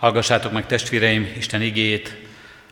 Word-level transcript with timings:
Hallgassátok 0.00 0.52
meg 0.52 0.66
testvéreim 0.66 1.32
Isten 1.36 1.62
igéjét, 1.62 2.16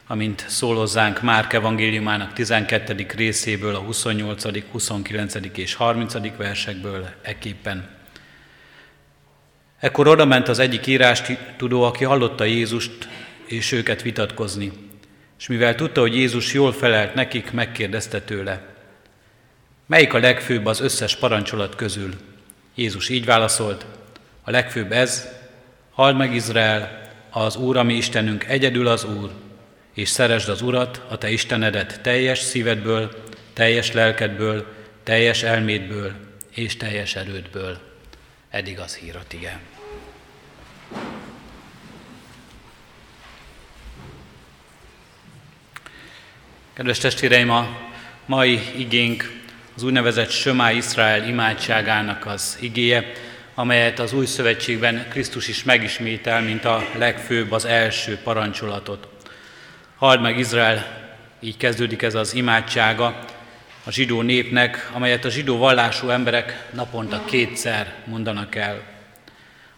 amint 0.07 0.45
szólozzánk 0.49 1.23
Márk 1.23 1.53
evangéliumának 1.53 2.33
12. 2.33 3.07
részéből, 3.17 3.75
a 3.75 3.79
28., 3.79 4.71
29. 4.71 5.35
és 5.55 5.75
30. 5.75 6.37
versekből 6.37 7.09
eképpen. 7.23 7.89
Ekkor 9.79 10.09
oda 10.09 10.25
ment 10.25 10.49
az 10.49 10.59
egyik 10.59 10.87
írás 10.87 11.23
tudó, 11.57 11.83
aki 11.83 12.05
hallotta 12.05 12.45
Jézust 12.45 13.09
és 13.47 13.73
őket 13.73 14.03
vitatkozni, 14.03 14.73
és 15.39 15.47
mivel 15.47 15.75
tudta, 15.75 16.01
hogy 16.01 16.15
Jézus 16.15 16.53
jól 16.53 16.73
felelt 16.73 17.15
nekik, 17.15 17.53
megkérdezte 17.53 18.21
tőle, 18.21 18.63
melyik 19.87 20.15
a 20.15 20.19
legfőbb 20.19 20.67
az 20.67 20.81
összes 20.81 21.17
parancsolat 21.17 21.75
közül? 21.75 22.15
Jézus 22.75 23.09
így 23.09 23.25
válaszolt, 23.25 23.87
a 24.43 24.51
legfőbb 24.51 24.93
ez, 24.93 25.29
halld 25.91 26.17
meg 26.17 26.35
Izrael, 26.35 26.98
az 27.31 27.57
Úr, 27.57 27.77
ami 27.77 27.95
Istenünk 27.95 28.45
egyedül 28.45 28.87
az 28.87 29.05
Úr, 29.05 29.31
és 29.95 30.09
szeresd 30.09 30.49
az 30.49 30.63
Urat, 30.63 31.03
a 31.09 31.19
te 31.19 31.31
Istenedet 31.31 32.01
teljes 32.01 32.39
szívedből, 32.39 33.23
teljes 33.53 33.93
lelkedből, 33.93 34.67
teljes 35.03 35.43
elmédből 35.43 36.13
és 36.51 36.77
teljes 36.77 37.17
erődből. 37.17 37.79
Eddig 38.51 38.79
az 38.79 38.97
hírat, 38.97 39.33
igen. 39.33 39.61
Kedves 46.73 46.99
testvéreim, 46.99 47.51
a 47.51 47.69
mai 48.27 48.61
igénk 48.77 49.41
az 49.77 49.83
úgynevezett 49.83 50.31
Sömá 50.31 50.73
Izrael 50.73 51.29
imádságának 51.29 52.27
az 52.27 52.59
igéje, 52.61 53.13
amelyet 53.59 53.99
az 53.99 54.13
új 54.13 54.27
szövetségben 54.27 55.07
Krisztus 55.09 55.49
is 55.49 55.65
megismétel, 55.65 56.41
mint 56.41 56.65
a 56.65 56.85
legfőbb, 56.97 57.53
az 57.53 57.65
első 57.65 58.19
parancsolatot. 58.23 59.09
Halld 59.97 60.21
meg 60.21 60.39
Izrael, 60.39 60.87
így 61.41 61.57
kezdődik 61.57 62.03
ez 62.03 62.15
az 62.15 62.35
imádsága 62.35 63.25
a 63.85 63.91
zsidó 63.91 64.23
népnek, 64.23 64.91
amelyet 64.93 65.25
a 65.25 65.31
zsidó 65.31 65.57
vallású 65.57 66.09
emberek 66.09 66.69
naponta 66.73 67.25
kétszer 67.25 67.95
mondanak 68.05 68.55
el. 68.55 68.83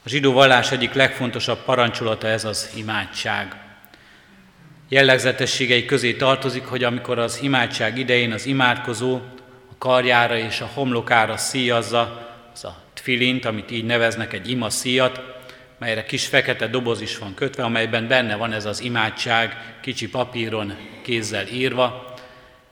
A 0.04 0.08
zsidó 0.08 0.32
vallás 0.32 0.72
egyik 0.72 0.92
legfontosabb 0.92 1.64
parancsolata 1.64 2.26
ez 2.26 2.44
az 2.44 2.70
imádság. 2.74 3.56
Jellegzetességei 4.88 5.84
közé 5.84 6.14
tartozik, 6.14 6.64
hogy 6.64 6.84
amikor 6.84 7.18
az 7.18 7.38
imádság 7.42 7.98
idején 7.98 8.32
az 8.32 8.46
imádkozó 8.46 9.14
a 9.70 9.78
karjára 9.78 10.38
és 10.38 10.60
a 10.60 10.70
homlokára 10.74 11.36
szíjazza 11.36 12.28
az 12.52 12.64
a 12.64 12.88
tfilint, 13.00 13.44
amit 13.44 13.70
így 13.70 13.84
neveznek 13.84 14.32
egy 14.32 14.50
ima 14.50 14.70
szíjat, 14.70 15.22
melyre 15.78 16.04
kis 16.04 16.26
fekete 16.26 16.66
doboz 16.66 17.00
is 17.00 17.18
van 17.18 17.34
kötve, 17.34 17.62
amelyben 17.62 18.08
benne 18.08 18.36
van 18.36 18.52
ez 18.52 18.64
az 18.64 18.80
imádság, 18.80 19.76
kicsi 19.80 20.08
papíron 20.08 20.76
kézzel 21.02 21.46
írva, 21.46 22.14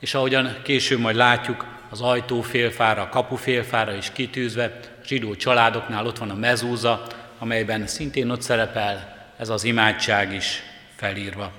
és 0.00 0.14
ahogyan 0.14 0.56
később 0.62 0.98
majd 0.98 1.16
látjuk, 1.16 1.66
az 1.90 2.00
ajtófélfára, 2.00 3.02
a 3.02 3.08
kapufélfára 3.08 3.94
is 3.94 4.10
kitűzve, 4.12 4.80
zsidó 5.06 5.34
családoknál 5.34 6.06
ott 6.06 6.18
van 6.18 6.30
a 6.30 6.34
mezúza, 6.34 7.06
amelyben 7.38 7.86
szintén 7.86 8.30
ott 8.30 8.42
szerepel 8.42 9.16
ez 9.38 9.48
az 9.48 9.64
imádság 9.64 10.32
is 10.32 10.62
felírva, 10.96 11.52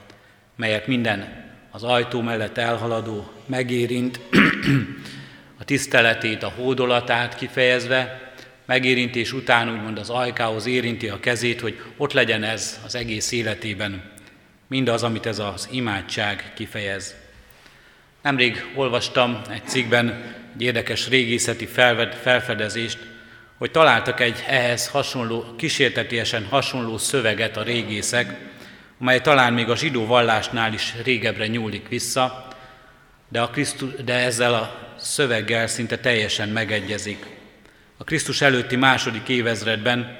melyet 0.55 0.87
minden 0.87 1.47
az 1.71 1.83
ajtó 1.83 2.21
mellett 2.21 2.57
elhaladó 2.57 3.31
megérint, 3.45 4.19
a 5.59 5.63
tiszteletét, 5.63 6.43
a 6.43 6.53
hódolatát 6.55 7.35
kifejezve, 7.35 8.28
megérintés 8.69 9.33
után 9.33 9.71
úgymond 9.71 9.97
az 9.97 10.09
ajkához 10.09 10.65
érinti 10.65 11.07
a 11.07 11.19
kezét, 11.19 11.61
hogy 11.61 11.81
ott 11.97 12.13
legyen 12.13 12.43
ez 12.43 12.79
az 12.85 12.95
egész 12.95 13.31
életében, 13.31 14.11
mindaz, 14.67 15.03
amit 15.03 15.25
ez 15.25 15.39
az 15.39 15.67
imádság 15.71 16.51
kifejez. 16.55 17.15
Nemrég 18.21 18.65
olvastam 18.75 19.41
egy 19.49 19.67
cikkben 19.67 20.35
egy 20.53 20.61
érdekes 20.61 21.07
régészeti 21.07 21.65
felfedezést, 22.21 22.97
hogy 23.57 23.71
találtak 23.71 24.19
egy 24.19 24.43
ehhez 24.47 24.87
hasonló, 24.87 25.55
kísértetiesen 25.57 26.45
hasonló 26.45 26.97
szöveget 26.97 27.57
a 27.57 27.63
régészek, 27.63 28.37
amely 28.99 29.21
talán 29.21 29.53
még 29.53 29.69
a 29.69 29.75
zsidó 29.75 30.05
vallásnál 30.05 30.73
is 30.73 30.93
régebbre 31.03 31.47
nyúlik 31.47 31.87
vissza, 31.87 32.47
de, 33.29 33.41
a 33.41 33.49
Krisztus, 33.49 33.89
de 34.05 34.13
ezzel 34.13 34.53
a 34.53 34.95
szöveggel 34.97 35.67
szinte 35.67 35.97
teljesen 35.97 36.49
megegyezik. 36.49 37.38
A 38.01 38.03
Krisztus 38.03 38.41
előtti 38.41 38.75
második 38.75 39.27
évezredben 39.27 40.19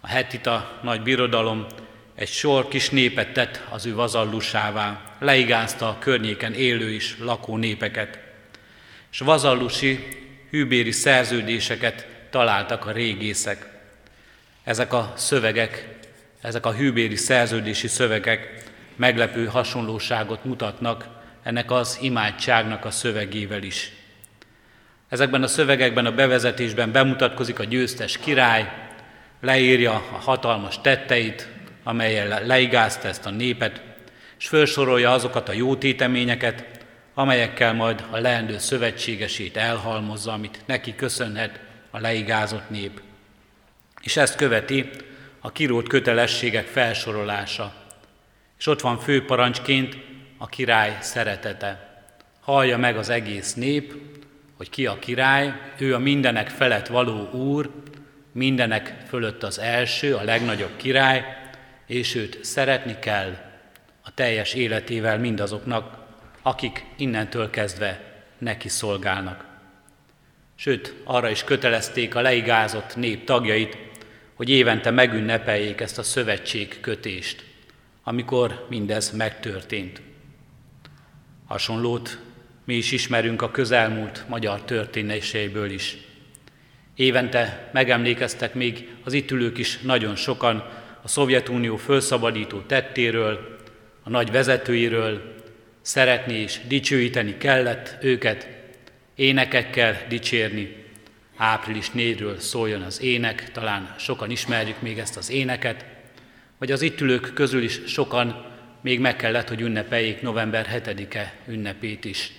a 0.00 0.06
hetita 0.08 0.78
nagy 0.82 1.02
birodalom 1.02 1.66
egy 2.14 2.28
sor 2.28 2.68
kis 2.68 2.90
népet 2.90 3.32
tett 3.32 3.60
az 3.70 3.86
ő 3.86 3.94
vazallusává, 3.94 5.00
leigázta 5.18 5.88
a 5.88 5.98
környéken 5.98 6.52
élő 6.52 6.90
is 6.90 7.16
lakó 7.18 7.56
népeket, 7.56 8.18
és 9.12 9.18
vazallusi 9.18 10.08
hűbéri 10.50 10.90
szerződéseket 10.90 12.06
találtak 12.30 12.86
a 12.86 12.92
régészek. 12.92 13.68
Ezek 14.64 14.92
a 14.92 15.12
szövegek, 15.16 15.88
ezek 16.40 16.66
a 16.66 16.72
hűbéri 16.72 17.16
szerződési 17.16 17.88
szövegek 17.88 18.64
meglepő 18.96 19.46
hasonlóságot 19.46 20.44
mutatnak 20.44 21.06
ennek 21.42 21.70
az 21.70 21.98
imádságnak 22.00 22.84
a 22.84 22.90
szövegével 22.90 23.62
is. 23.62 23.92
Ezekben 25.14 25.42
a 25.42 25.46
szövegekben, 25.46 26.06
a 26.06 26.14
bevezetésben 26.14 26.92
bemutatkozik 26.92 27.58
a 27.58 27.64
győztes 27.64 28.18
király, 28.18 28.72
leírja 29.40 29.92
a 29.92 30.18
hatalmas 30.20 30.80
tetteit, 30.80 31.48
amelyel 31.82 32.46
leigázta 32.46 33.08
ezt 33.08 33.26
a 33.26 33.30
népet, 33.30 33.82
és 34.38 34.48
felsorolja 34.48 35.12
azokat 35.12 35.48
a 35.48 35.52
jó 35.52 35.76
téteményeket, 35.76 36.64
amelyekkel 37.14 37.72
majd 37.72 38.04
a 38.10 38.18
leendő 38.18 38.58
szövetségesét 38.58 39.56
elhalmozza, 39.56 40.32
amit 40.32 40.60
neki 40.66 40.94
köszönhet 40.94 41.60
a 41.90 42.00
leigázott 42.00 42.70
nép. 42.70 43.00
És 44.00 44.16
ezt 44.16 44.36
követi 44.36 44.90
a 45.40 45.52
kirót 45.52 45.88
kötelességek 45.88 46.66
felsorolása. 46.66 47.74
És 48.58 48.66
ott 48.66 48.80
van 48.80 48.98
főparancsként 48.98 49.96
a 50.38 50.46
király 50.46 50.98
szeretete. 51.00 52.02
Hallja 52.40 52.78
meg 52.78 52.96
az 52.96 53.08
egész 53.08 53.54
nép, 53.54 53.94
hogy 54.56 54.70
ki 54.70 54.86
a 54.86 54.98
király, 54.98 55.52
ő 55.78 55.94
a 55.94 55.98
mindenek 55.98 56.48
felett 56.48 56.86
való 56.86 57.30
úr, 57.30 57.70
mindenek 58.32 58.96
fölött 59.08 59.42
az 59.42 59.58
első, 59.58 60.14
a 60.14 60.22
legnagyobb 60.22 60.76
király, 60.76 61.24
és 61.86 62.14
őt 62.14 62.44
szeretni 62.44 62.98
kell 62.98 63.36
a 64.02 64.14
teljes 64.14 64.54
életével 64.54 65.18
mindazoknak, 65.18 65.98
akik 66.42 66.84
innentől 66.96 67.50
kezdve 67.50 68.00
neki 68.38 68.68
szolgálnak. 68.68 69.44
Sőt, 70.54 70.94
arra 71.04 71.30
is 71.30 71.44
kötelezték 71.44 72.14
a 72.14 72.20
leigázott 72.20 72.96
nép 72.96 73.24
tagjait, 73.24 73.78
hogy 74.34 74.48
évente 74.48 74.90
megünnepeljék 74.90 75.80
ezt 75.80 75.98
a 75.98 76.02
szövetség 76.02 76.80
kötést, 76.80 77.44
amikor 78.02 78.66
mindez 78.68 79.10
megtörtént. 79.10 80.02
Hasonlót 81.46 82.18
mi 82.64 82.74
is 82.74 82.92
ismerünk 82.92 83.42
a 83.42 83.50
közelmúlt 83.50 84.24
magyar 84.28 84.62
történéseiből 84.62 85.70
is. 85.70 85.96
Évente 86.94 87.70
megemlékeztek 87.72 88.54
még 88.54 88.88
az 89.04 89.12
itt 89.12 89.30
ülők 89.30 89.58
is 89.58 89.78
nagyon 89.78 90.16
sokan 90.16 90.64
a 91.02 91.08
Szovjetunió 91.08 91.76
felszabadító 91.76 92.60
tettéről, 92.60 93.58
a 94.02 94.10
nagy 94.10 94.30
vezetőiről, 94.30 95.34
szeretni 95.82 96.34
és 96.34 96.60
dicsőíteni 96.66 97.36
kellett 97.36 97.96
őket, 98.00 98.48
énekekkel 99.14 100.04
dicsérni. 100.08 100.82
Április 101.36 101.90
4-ről 101.94 102.38
szóljon 102.38 102.82
az 102.82 103.02
ének, 103.02 103.50
talán 103.52 103.94
sokan 103.98 104.30
ismerjük 104.30 104.80
még 104.80 104.98
ezt 104.98 105.16
az 105.16 105.30
éneket, 105.30 105.84
vagy 106.58 106.72
az 106.72 106.82
itt 106.82 107.00
ülők 107.00 107.34
közül 107.34 107.62
is 107.62 107.80
sokan 107.86 108.52
még 108.80 109.00
meg 109.00 109.16
kellett, 109.16 109.48
hogy 109.48 109.60
ünnepeljék 109.60 110.22
november 110.22 110.82
7-e 110.84 111.34
ünnepét 111.46 112.04
is 112.04 112.32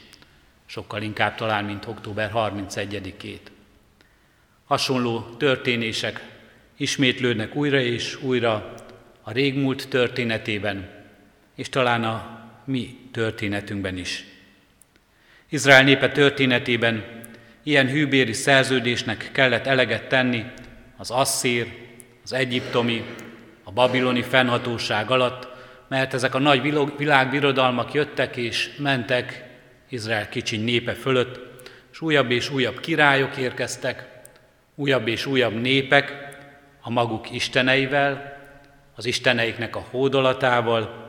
sokkal 0.66 1.02
inkább 1.02 1.36
talán, 1.36 1.66
mint 1.66 1.86
október 1.86 2.32
31-ét. 2.34 3.40
Hasonló 4.66 5.20
történések 5.20 6.34
ismétlődnek 6.78 7.56
újra 7.56 7.80
és 7.80 8.22
újra 8.22 8.74
a 9.22 9.32
régmúlt 9.32 9.88
történetében, 9.90 10.90
és 11.56 11.70
talán 11.70 12.04
a 12.04 12.44
mi 12.66 12.98
történetünkben 13.12 13.98
is. 13.98 14.24
Izrael 15.50 15.84
népe 15.84 16.12
történetében 16.12 17.24
ilyen 17.64 17.88
hűbéri 17.88 18.34
szerződésnek 18.34 19.30
kellett 19.32 19.66
eleget 19.66 20.08
tenni 20.08 20.46
az 20.98 21.12
asszír, 21.12 21.68
az 22.24 22.34
egyiptomi, 22.34 23.04
a 23.64 23.72
babiloni 23.72 24.22
fennhatóság 24.22 25.12
alatt, 25.12 25.48
mert 25.88 26.14
ezek 26.14 26.36
a 26.36 26.40
nagy 26.40 26.62
világbirodalmak 26.98 27.94
jöttek 27.94 28.36
és 28.36 28.76
mentek 28.78 29.45
Izrael 29.96 30.30
kicsiny 30.30 30.64
népe 30.64 30.94
fölött, 30.94 31.40
és 31.92 32.02
újabb 32.02 32.32
és 32.32 32.50
újabb 32.50 32.80
királyok 32.80 33.38
érkeztek, 33.38 34.08
újabb 34.76 35.08
és 35.08 35.26
újabb 35.26 35.62
népek 35.62 36.14
a 36.82 36.90
maguk 36.90 37.32
isteneivel, 37.32 38.38
az 38.96 39.06
isteneiknek 39.06 39.76
a 39.76 39.86
hódolatával, 39.90 41.08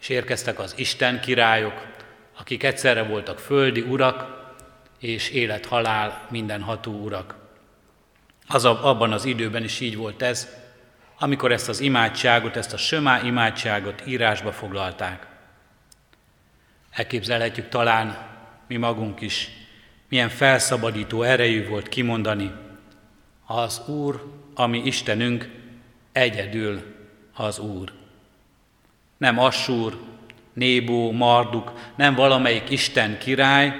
és 0.00 0.08
érkeztek 0.08 0.58
az 0.58 0.74
Isten 0.76 1.20
királyok, 1.20 1.86
akik 2.38 2.62
egyszerre 2.62 3.02
voltak 3.02 3.38
földi 3.38 3.80
urak, 3.80 4.40
és 4.98 5.30
élet-halál 5.30 6.26
mindenható 6.30 6.92
urak. 6.92 7.34
Az 8.48 8.64
abban 8.64 9.12
az 9.12 9.24
időben 9.24 9.64
is 9.64 9.80
így 9.80 9.96
volt 9.96 10.22
ez, 10.22 10.48
amikor 11.18 11.52
ezt 11.52 11.68
az 11.68 11.80
imádságot, 11.80 12.56
ezt 12.56 12.72
a 12.72 12.76
sömá 12.76 13.20
imádságot 13.22 14.06
írásba 14.06 14.52
foglalták. 14.52 15.31
Elképzelhetjük 16.92 17.68
talán 17.68 18.28
mi 18.66 18.76
magunk 18.76 19.20
is, 19.20 19.50
milyen 20.08 20.28
felszabadító 20.28 21.22
erejű 21.22 21.68
volt 21.68 21.88
kimondani, 21.88 22.52
az 23.46 23.88
Úr, 23.88 24.32
ami 24.54 24.78
Istenünk, 24.78 25.48
egyedül 26.12 26.82
az 27.34 27.58
Úr. 27.58 27.92
Nem 29.16 29.38
Assúr, 29.38 30.00
Nébó, 30.52 31.10
Marduk, 31.10 31.72
nem 31.96 32.14
valamelyik 32.14 32.70
Isten 32.70 33.18
király, 33.18 33.72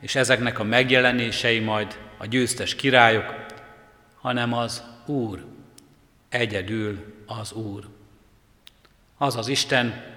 és 0.00 0.14
ezeknek 0.14 0.58
a 0.58 0.64
megjelenései 0.64 1.58
majd 1.58 1.98
a 2.16 2.26
győztes 2.26 2.74
királyok, 2.74 3.46
hanem 4.20 4.52
az 4.52 4.82
Úr, 5.06 5.44
egyedül 6.28 7.14
az 7.26 7.52
Úr. 7.52 7.88
Az 9.16 9.36
az 9.36 9.48
Isten, 9.48 10.11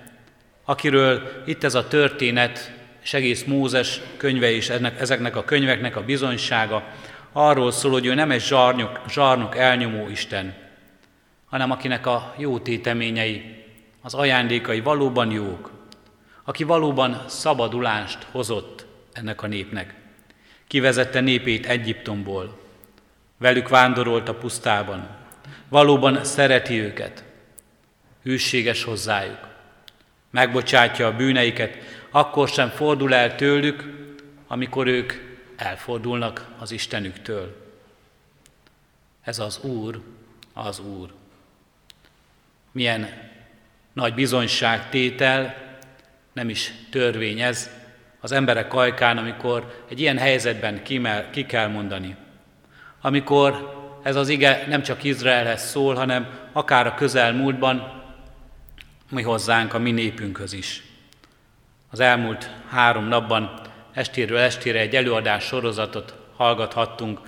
akiről 0.66 1.44
itt 1.46 1.64
ez 1.64 1.76
a 1.76 1.88
történet, 1.88 2.74
és 3.04 3.14
egész 3.14 3.44
Mózes 3.44 4.02
könyve 4.18 4.52
és 4.52 4.70
ennek, 4.70 5.00
ezeknek 5.00 5.36
a 5.36 5.44
könyveknek 5.44 5.96
a 5.96 6.04
bizonysága 6.04 6.84
arról 7.32 7.72
szól, 7.72 7.92
hogy 7.92 8.06
ő 8.06 8.14
nem 8.14 8.32
egy 8.32 8.42
zsarnok, 8.42 9.02
zsarnok 9.10 9.58
elnyomó 9.58 10.08
Isten, 10.10 10.54
hanem 11.46 11.72
akinek 11.72 12.06
a 12.06 12.36
jó 12.38 12.60
téteményei, 12.60 13.64
az 14.02 14.14
ajándékai 14.14 14.80
valóban 14.82 15.32
jók, 15.32 15.72
aki 16.44 16.64
valóban 16.64 17.24
szabadulást 17.28 18.28
hozott 18.32 18.86
ennek 19.14 19.42
a 19.44 19.48
népnek. 19.48 19.94
Kivezette 20.68 21.20
népét 21.20 21.66
Egyiptomból, 21.66 22.60
velük 23.38 23.70
vándorolt 23.70 24.30
a 24.30 24.36
pusztában, 24.36 25.08
valóban 25.70 26.24
szereti 26.24 26.80
őket, 26.80 27.24
hűséges 28.24 28.84
hozzájuk, 28.84 29.55
megbocsátja 30.36 31.08
a 31.08 31.16
bűneiket, 31.16 31.78
akkor 32.10 32.48
sem 32.48 32.70
fordul 32.70 33.14
el 33.14 33.36
tőlük, 33.36 33.84
amikor 34.48 34.88
ők 34.88 35.14
elfordulnak 35.56 36.48
az 36.60 36.72
Istenüktől. 36.72 37.56
Ez 39.22 39.40
az 39.40 39.60
Úr, 39.60 40.02
az 40.54 40.80
Úr. 40.80 41.10
Milyen 42.72 43.08
nagy 43.94 44.14
bizonyságtétel, 44.14 45.56
nem 46.34 46.50
is 46.50 46.72
törvény 46.92 47.42
ez, 47.42 47.70
az 48.20 48.32
emberek 48.32 48.74
ajkán, 48.74 49.18
amikor 49.18 49.86
egy 49.90 50.00
ilyen 50.00 50.18
helyzetben 50.18 50.84
kimel, 50.84 51.30
ki 51.30 51.46
kell 51.46 51.68
mondani. 51.68 52.16
Amikor 53.02 53.74
ez 54.04 54.16
az 54.16 54.30
ige 54.30 54.66
nem 54.68 54.82
csak 54.82 55.04
Izraelhez 55.04 55.70
szól, 55.70 55.96
hanem 55.96 56.50
akár 56.52 56.88
a 56.88 56.96
közelmúltban 56.96 58.05
mi 59.10 59.22
hozzánk, 59.22 59.74
a 59.74 59.80
mi 59.80 59.92
népünkhöz 59.92 60.54
is. 60.54 60.84
Az 61.90 62.00
elmúlt 62.00 62.50
három 62.70 63.06
napban 63.08 63.62
estéről 63.94 64.38
estére 64.38 64.80
egy 64.80 64.96
előadás 64.96 65.44
sorozatot 65.44 66.16
hallgathattunk 66.36 67.20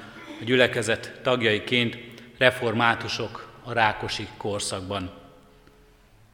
a 0.41 0.43
gyülekezet 0.43 1.19
tagjaiként, 1.23 1.97
reformátusok 2.37 3.51
a 3.63 3.73
Rákosi 3.73 4.27
korszakban. 4.37 5.11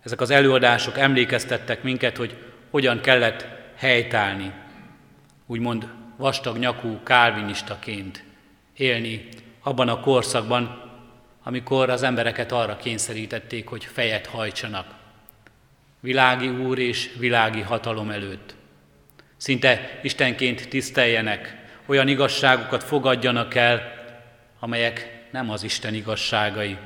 Ezek 0.04 0.22
az 0.22 0.30
előadások 0.30 0.98
emlékeztettek 0.98 1.84
minket, 1.84 2.18
hogy 2.18 2.38
hogyan 2.70 3.02
kellett 3.02 3.48
helytállni, 3.76 4.54
úgymond 5.46 5.88
vastag 6.18 6.58
nyakú 6.58 7.00
kálvinistaként 7.04 8.24
élni 8.78 9.28
abban 9.64 9.90
a 9.90 10.00
korszakban, 10.00 10.92
amikor 11.44 11.90
az 11.90 12.04
embereket 12.04 12.52
arra 12.52 12.76
kényszerítették, 12.76 13.68
hogy 13.68 13.86
fejet 13.86 14.26
hajtsanak. 14.26 15.02
Világi 16.04 16.50
úr 16.50 16.80
és 16.80 17.10
világi 17.18 17.62
hatalom 17.62 18.10
előtt. 18.10 18.56
Szinte 19.38 20.00
Istenként 20.02 20.70
tiszteljenek, 20.70 21.58
olyan 21.86 22.08
igazságokat 22.08 22.84
fogadjanak 22.84 23.56
el, 23.56 23.94
amelyek 24.60 25.26
nem 25.32 25.50
az 25.50 25.64
Isten 25.64 25.94
igazságai, 25.94 26.78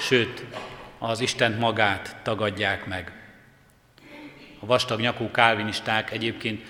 sőt, 0.00 0.44
az 0.98 1.20
Isten 1.20 1.52
magát 1.52 2.16
tagadják 2.22 2.86
meg. 2.86 3.12
A 4.60 4.66
vastag 4.66 5.00
nyakú 5.00 5.30
kálvinisták 5.30 6.10
egyébként 6.10 6.66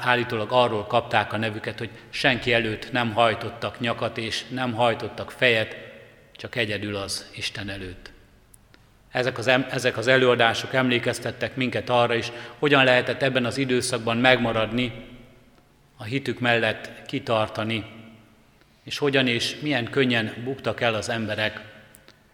állítólag 0.00 0.52
arról 0.52 0.86
kapták 0.86 1.32
a 1.32 1.36
nevüket, 1.36 1.78
hogy 1.78 1.90
senki 2.10 2.52
előtt 2.52 2.92
nem 2.92 3.12
hajtottak 3.12 3.80
nyakat 3.80 4.18
és 4.18 4.44
nem 4.48 4.72
hajtottak 4.72 5.30
fejet, 5.30 5.76
csak 6.36 6.56
egyedül 6.56 6.96
az 6.96 7.30
Isten 7.34 7.68
előtt. 7.68 8.16
Ezek 9.10 9.38
az, 9.38 9.50
ezek 9.70 9.96
az 9.96 10.06
előadások 10.06 10.74
emlékeztettek 10.74 11.56
minket 11.56 11.88
arra 11.88 12.14
is, 12.14 12.32
hogyan 12.58 12.84
lehetett 12.84 13.22
ebben 13.22 13.44
az 13.44 13.58
időszakban 13.58 14.16
megmaradni, 14.16 14.92
a 15.96 16.04
hitük 16.04 16.40
mellett 16.40 16.90
kitartani, 17.06 17.84
és 18.84 18.98
hogyan 18.98 19.26
és 19.26 19.56
milyen 19.60 19.90
könnyen 19.90 20.34
buktak 20.44 20.80
el 20.80 20.94
az 20.94 21.08
emberek, 21.08 21.60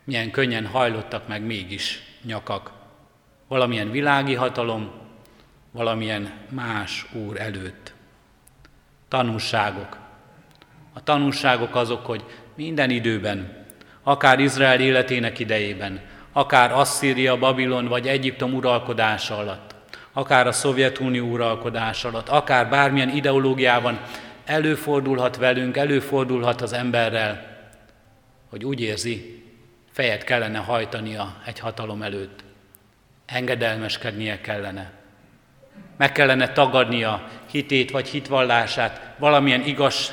milyen 0.04 0.30
könnyen 0.30 0.66
hajlottak 0.66 1.28
meg 1.28 1.42
mégis 1.42 2.02
nyakak. 2.22 2.72
Valamilyen 3.48 3.90
világi 3.90 4.34
hatalom, 4.34 4.90
valamilyen 5.70 6.32
más 6.50 7.06
úr 7.12 7.40
előtt. 7.40 7.92
Tanulságok. 9.08 9.98
A 10.92 11.02
tanulságok 11.02 11.74
azok, 11.74 12.06
hogy 12.06 12.24
minden 12.54 12.90
időben, 12.90 13.66
akár 14.02 14.38
Izrael 14.38 14.80
életének 14.80 15.38
idejében, 15.38 16.00
akár 16.36 16.72
Asszíria, 16.72 17.38
Babilon 17.38 17.86
vagy 17.86 18.08
Egyiptom 18.08 18.54
uralkodása 18.54 19.36
alatt, 19.36 19.74
akár 20.12 20.46
a 20.46 20.52
Szovjetunió 20.52 21.26
uralkodása 21.26 22.08
alatt, 22.08 22.28
akár 22.28 22.68
bármilyen 22.68 23.08
ideológiában 23.08 24.00
előfordulhat 24.44 25.36
velünk, 25.36 25.76
előfordulhat 25.76 26.60
az 26.60 26.72
emberrel, 26.72 27.58
hogy 28.50 28.64
úgy 28.64 28.80
érzi, 28.80 29.42
fejet 29.92 30.24
kellene 30.24 30.58
hajtania 30.58 31.36
egy 31.44 31.58
hatalom 31.58 32.02
előtt. 32.02 32.44
Engedelmeskednie 33.26 34.40
kellene. 34.40 34.92
Meg 35.96 36.12
kellene 36.12 36.52
tagadnia 36.52 37.28
hitét 37.50 37.90
vagy 37.90 38.08
hitvallását, 38.08 39.14
valamilyen 39.18 39.64
igaz, 39.64 40.12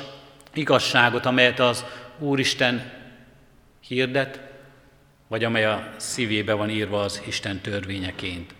igazságot, 0.54 1.26
amelyet 1.26 1.60
az 1.60 1.84
Úristen 2.18 2.92
hirdet, 3.80 4.51
vagy 5.32 5.44
amely 5.44 5.64
a 5.64 5.92
szívébe 5.96 6.52
van 6.52 6.70
írva 6.70 7.00
az 7.00 7.22
Isten 7.26 7.60
törvényeként. 7.60 8.54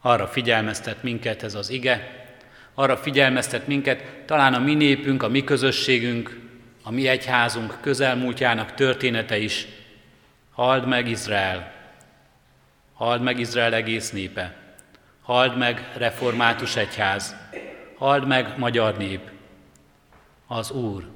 Arra 0.00 0.28
figyelmeztet 0.28 1.02
minket 1.02 1.42
ez 1.42 1.54
az 1.54 1.70
ige, 1.70 2.26
arra 2.74 2.96
figyelmeztet 2.96 3.66
minket 3.66 4.02
talán 4.26 4.54
a 4.54 4.58
mi 4.58 4.74
népünk, 4.74 5.22
a 5.22 5.28
mi 5.28 5.44
közösségünk, 5.44 6.40
a 6.82 6.90
mi 6.90 7.08
egyházunk 7.08 7.80
közelmúltjának 7.80 8.74
története 8.74 9.38
is. 9.38 9.66
Hald 10.50 10.86
meg 10.86 11.08
Izrael, 11.08 11.72
hald 12.92 13.22
meg 13.22 13.38
Izrael 13.38 13.74
egész 13.74 14.10
népe, 14.10 14.56
hald 15.22 15.56
meg 15.56 15.90
református 15.96 16.76
egyház, 16.76 17.36
hald 17.96 18.26
meg 18.26 18.58
magyar 18.58 18.96
nép. 18.96 19.30
Az 20.46 20.70
Úr, 20.70 21.08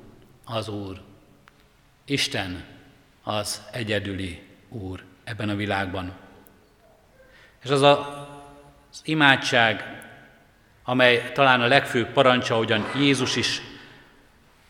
az 0.45 0.69
Úr. 0.69 1.01
Isten, 2.05 2.77
az 3.29 3.63
egyedüli 3.73 4.43
Úr 4.69 5.05
ebben 5.25 5.49
a 5.49 5.55
világban. 5.55 6.13
És 7.65 7.71
az 7.71 7.83
a, 7.83 7.99
az 8.91 9.01
imádság, 9.05 9.85
amely 10.85 11.33
talán 11.33 11.61
a 11.61 11.67
legfőbb 11.67 12.13
parancsa, 12.13 12.55
ahogyan 12.55 12.85
Jézus 12.97 13.37
is 13.37 13.61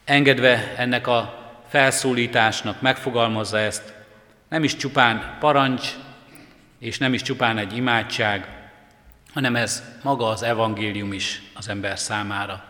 engedve 0.05 0.75
ennek 0.77 1.07
a 1.07 1.51
felszólításnak 1.69 2.81
megfogalmazza 2.81 3.59
ezt, 3.59 3.95
nem 4.49 4.65
is 4.65 4.77
csupán 4.77 5.37
parancs, 5.41 5.89
és 6.79 6.99
nem 6.99 7.15
is 7.15 7.23
csupán 7.23 7.59
egy 7.59 7.77
imádság, 7.77 8.71
hanem 9.33 9.57
ez 9.57 9.83
maga 10.03 10.29
az 10.29 10.43
evangélium 10.43 11.13
is 11.13 11.43
az 11.55 11.69
ember 11.69 11.99
számára. 11.99 12.65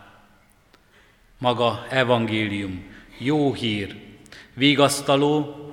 Maga 1.37 1.85
evangélium, 1.89 2.91
jó 3.17 3.53
hír, 3.53 3.95
vigasztaló, 4.53 5.67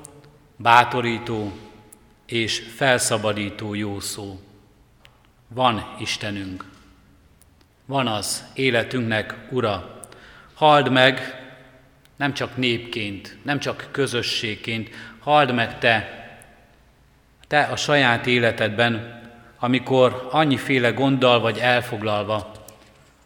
bátorító 0.57 1.53
és 2.27 2.63
felszabadító 2.75 3.75
jó 3.75 4.01
szó. 4.01 4.41
Van 5.49 5.95
Istenünk, 5.99 6.65
van 7.87 8.07
az 8.07 8.45
életünknek 8.55 9.35
Ura. 9.51 10.01
Hald 10.55 10.91
meg, 10.91 11.45
nem 12.17 12.35
csak 12.35 12.57
népként, 12.57 13.37
nem 13.43 13.59
csak 13.59 13.89
közösségként, 13.91 14.91
hald 15.19 15.55
meg 15.55 15.79
Te, 15.79 16.25
te 17.49 17.63
a 17.63 17.77
saját 17.77 18.27
életedben, 18.27 19.21
amikor 19.59 20.29
annyiféle 20.31 20.91
gonddal 20.91 21.41
vagy 21.41 21.59
elfoglalva, 21.59 22.53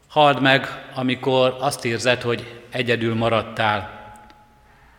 halld 0.09 0.41
meg, 0.41 0.89
amikor 0.95 1.57
azt 1.61 1.85
érzed, 1.85 2.23
hogy 2.23 2.63
egyedül 2.71 3.15
maradtál. 3.15 3.99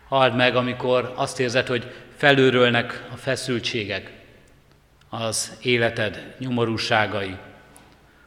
Halld 0.08 0.34
meg, 0.34 0.56
amikor 0.56 1.12
azt 1.16 1.40
érzed, 1.40 1.66
hogy 1.66 1.94
felőrölnek 2.22 3.04
a 3.12 3.16
feszültségek, 3.16 4.12
az 5.08 5.56
életed 5.62 6.34
nyomorúságai. 6.38 7.36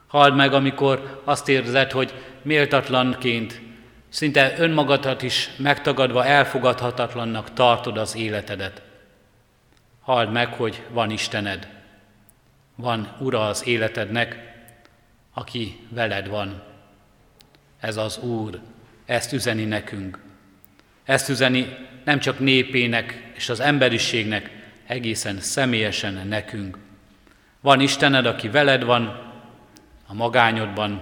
Halld 0.08 0.36
meg, 0.36 0.54
amikor 0.54 1.22
azt 1.24 1.50
érzed, 1.50 1.92
hogy 1.92 2.14
méltatlanként, 2.42 3.62
szinte 4.10 4.54
önmagadat 4.58 5.22
is 5.22 5.50
megtagadva 5.58 6.26
elfogadhatatlannak 6.26 7.54
tartod 7.54 7.98
az 7.98 8.16
életedet. 8.16 8.82
Halld 10.02 10.32
meg, 10.32 10.54
hogy 10.54 10.84
van 10.90 11.10
Istened, 11.12 11.68
van 12.76 13.16
Ura 13.20 13.48
az 13.48 13.68
életednek, 13.68 14.38
aki 15.34 15.80
veled 15.90 16.28
van. 16.28 16.64
Ez 17.80 17.98
az 17.98 18.18
Úr, 18.18 18.60
ezt 19.06 19.34
üzeni 19.34 19.66
nekünk. 19.66 20.20
Ezt 21.04 21.30
üzeni 21.30 21.78
nem 22.04 22.20
csak 22.20 22.40
népének 22.40 23.25
és 23.36 23.50
az 23.50 23.60
emberiségnek, 23.60 24.50
egészen 24.86 25.40
személyesen 25.40 26.28
nekünk. 26.28 26.78
Van 27.62 27.80
Istened, 27.80 28.26
aki 28.26 28.50
veled 28.50 28.84
van 28.84 29.34
a 30.08 30.14
magányodban, 30.14 31.02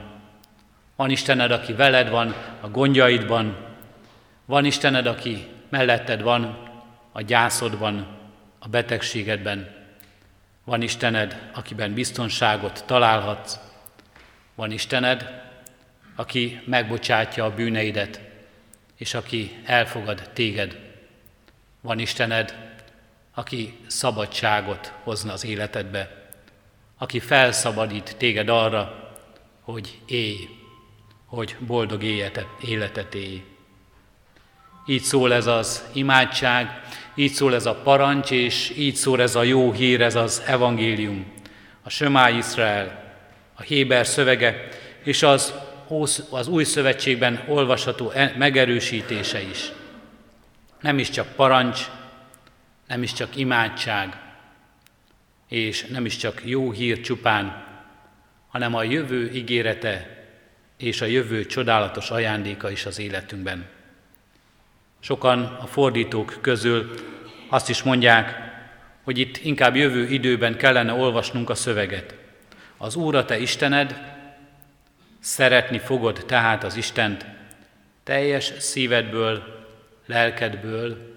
van 0.96 1.10
Istened, 1.10 1.52
aki 1.52 1.74
veled 1.74 2.10
van 2.10 2.36
a 2.62 2.70
gondjaidban, 2.70 3.58
van 4.46 4.66
Istened, 4.66 5.06
aki 5.06 5.48
melletted 5.70 6.22
van 6.22 6.70
a 7.12 7.22
gyászodban, 7.22 8.08
a 8.60 8.68
betegségedben. 8.68 9.76
Van 10.64 10.82
Istened, 10.82 11.50
akiben 11.54 11.94
biztonságot 11.94 12.84
találhatsz. 12.86 13.60
Van 14.56 14.72
Istened, 14.72 15.42
aki 16.16 16.62
megbocsátja 16.66 17.46
a 17.46 17.54
bűneidet, 17.54 18.22
és 18.96 19.14
aki 19.14 19.52
elfogad 19.66 20.30
téged. 20.34 20.83
Van 21.84 22.00
Istened, 22.00 22.56
aki 23.34 23.78
szabadságot 23.88 24.94
hozna 25.04 25.34
az 25.34 25.46
életedbe, 25.46 26.32
aki 26.98 27.20
felszabadít 27.20 28.16
téged 28.18 28.50
arra, 28.50 29.12
hogy 29.62 30.00
élj, 30.06 30.50
hogy 31.26 31.56
boldog 31.60 32.04
életet, 32.62 33.14
élj. 33.14 33.44
Így 34.86 35.02
szól 35.02 35.34
ez 35.34 35.48
az 35.48 35.84
imádság, 35.94 36.82
így 37.16 37.32
szól 37.32 37.56
ez 37.56 37.66
a 37.66 37.76
parancs, 37.76 38.32
és 38.32 38.74
így 38.78 38.96
szól 38.96 39.22
ez 39.22 39.36
a 39.36 39.44
jó 39.44 39.72
hír, 39.72 40.02
ez 40.02 40.16
az 40.16 40.44
evangélium. 40.46 41.32
A 41.82 41.90
Sömá 41.90 42.30
Izrael, 42.30 43.14
a 43.54 43.62
Héber 43.62 44.08
szövege, 44.08 44.68
és 45.04 45.24
az, 45.24 45.54
az 46.30 46.48
új 46.48 46.64
szövetségben 46.64 47.44
olvasható 47.48 48.10
e- 48.10 48.34
megerősítése 48.38 49.42
is. 49.42 49.72
Nem 50.84 51.00
is 51.00 51.10
csak 51.10 51.36
parancs, 51.36 51.90
nem 52.88 53.04
is 53.04 53.14
csak 53.14 53.36
imádság, 53.36 54.18
és 55.48 55.86
nem 55.86 56.06
is 56.06 56.18
csak 56.18 56.42
jó 56.46 56.72
hír 56.72 57.02
csupán, 57.02 57.66
hanem 58.48 58.76
a 58.76 58.84
jövő 58.84 59.32
ígérete 59.32 60.26
és 60.78 61.02
a 61.02 61.06
jövő 61.06 61.46
csodálatos 61.46 62.10
ajándéka 62.10 62.72
is 62.72 62.86
az 62.86 63.00
életünkben. 63.00 63.66
Sokan 65.00 65.44
a 65.44 65.66
fordítók 65.66 66.38
közül 66.42 66.94
azt 67.50 67.70
is 67.70 67.84
mondják, 67.84 68.54
hogy 69.04 69.18
itt 69.18 69.38
inkább 69.38 69.76
jövő 69.76 70.08
időben 70.08 70.58
kellene 70.58 70.94
olvasnunk 70.94 71.50
a 71.50 71.56
szöveget. 71.56 72.16
Az 72.78 72.96
Úr 72.96 73.16
a 73.16 73.26
te 73.26 73.40
Istened, 73.40 74.18
szeretni 75.20 75.80
fogod 75.80 76.24
tehát 76.26 76.64
az 76.64 76.76
Istent 76.76 77.26
teljes 78.04 78.54
szívedből, 78.58 79.63
lelkedből 80.06 81.16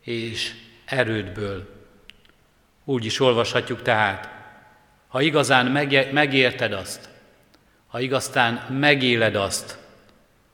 és 0.00 0.52
erődből. 0.84 1.72
Úgy 2.84 3.04
is 3.04 3.20
olvashatjuk 3.20 3.82
tehát, 3.82 4.28
ha 5.08 5.20
igazán 5.20 5.66
megérted 6.12 6.72
azt, 6.72 7.08
ha 7.86 8.00
igazán 8.00 8.66
megéled 8.78 9.34
azt, 9.34 9.78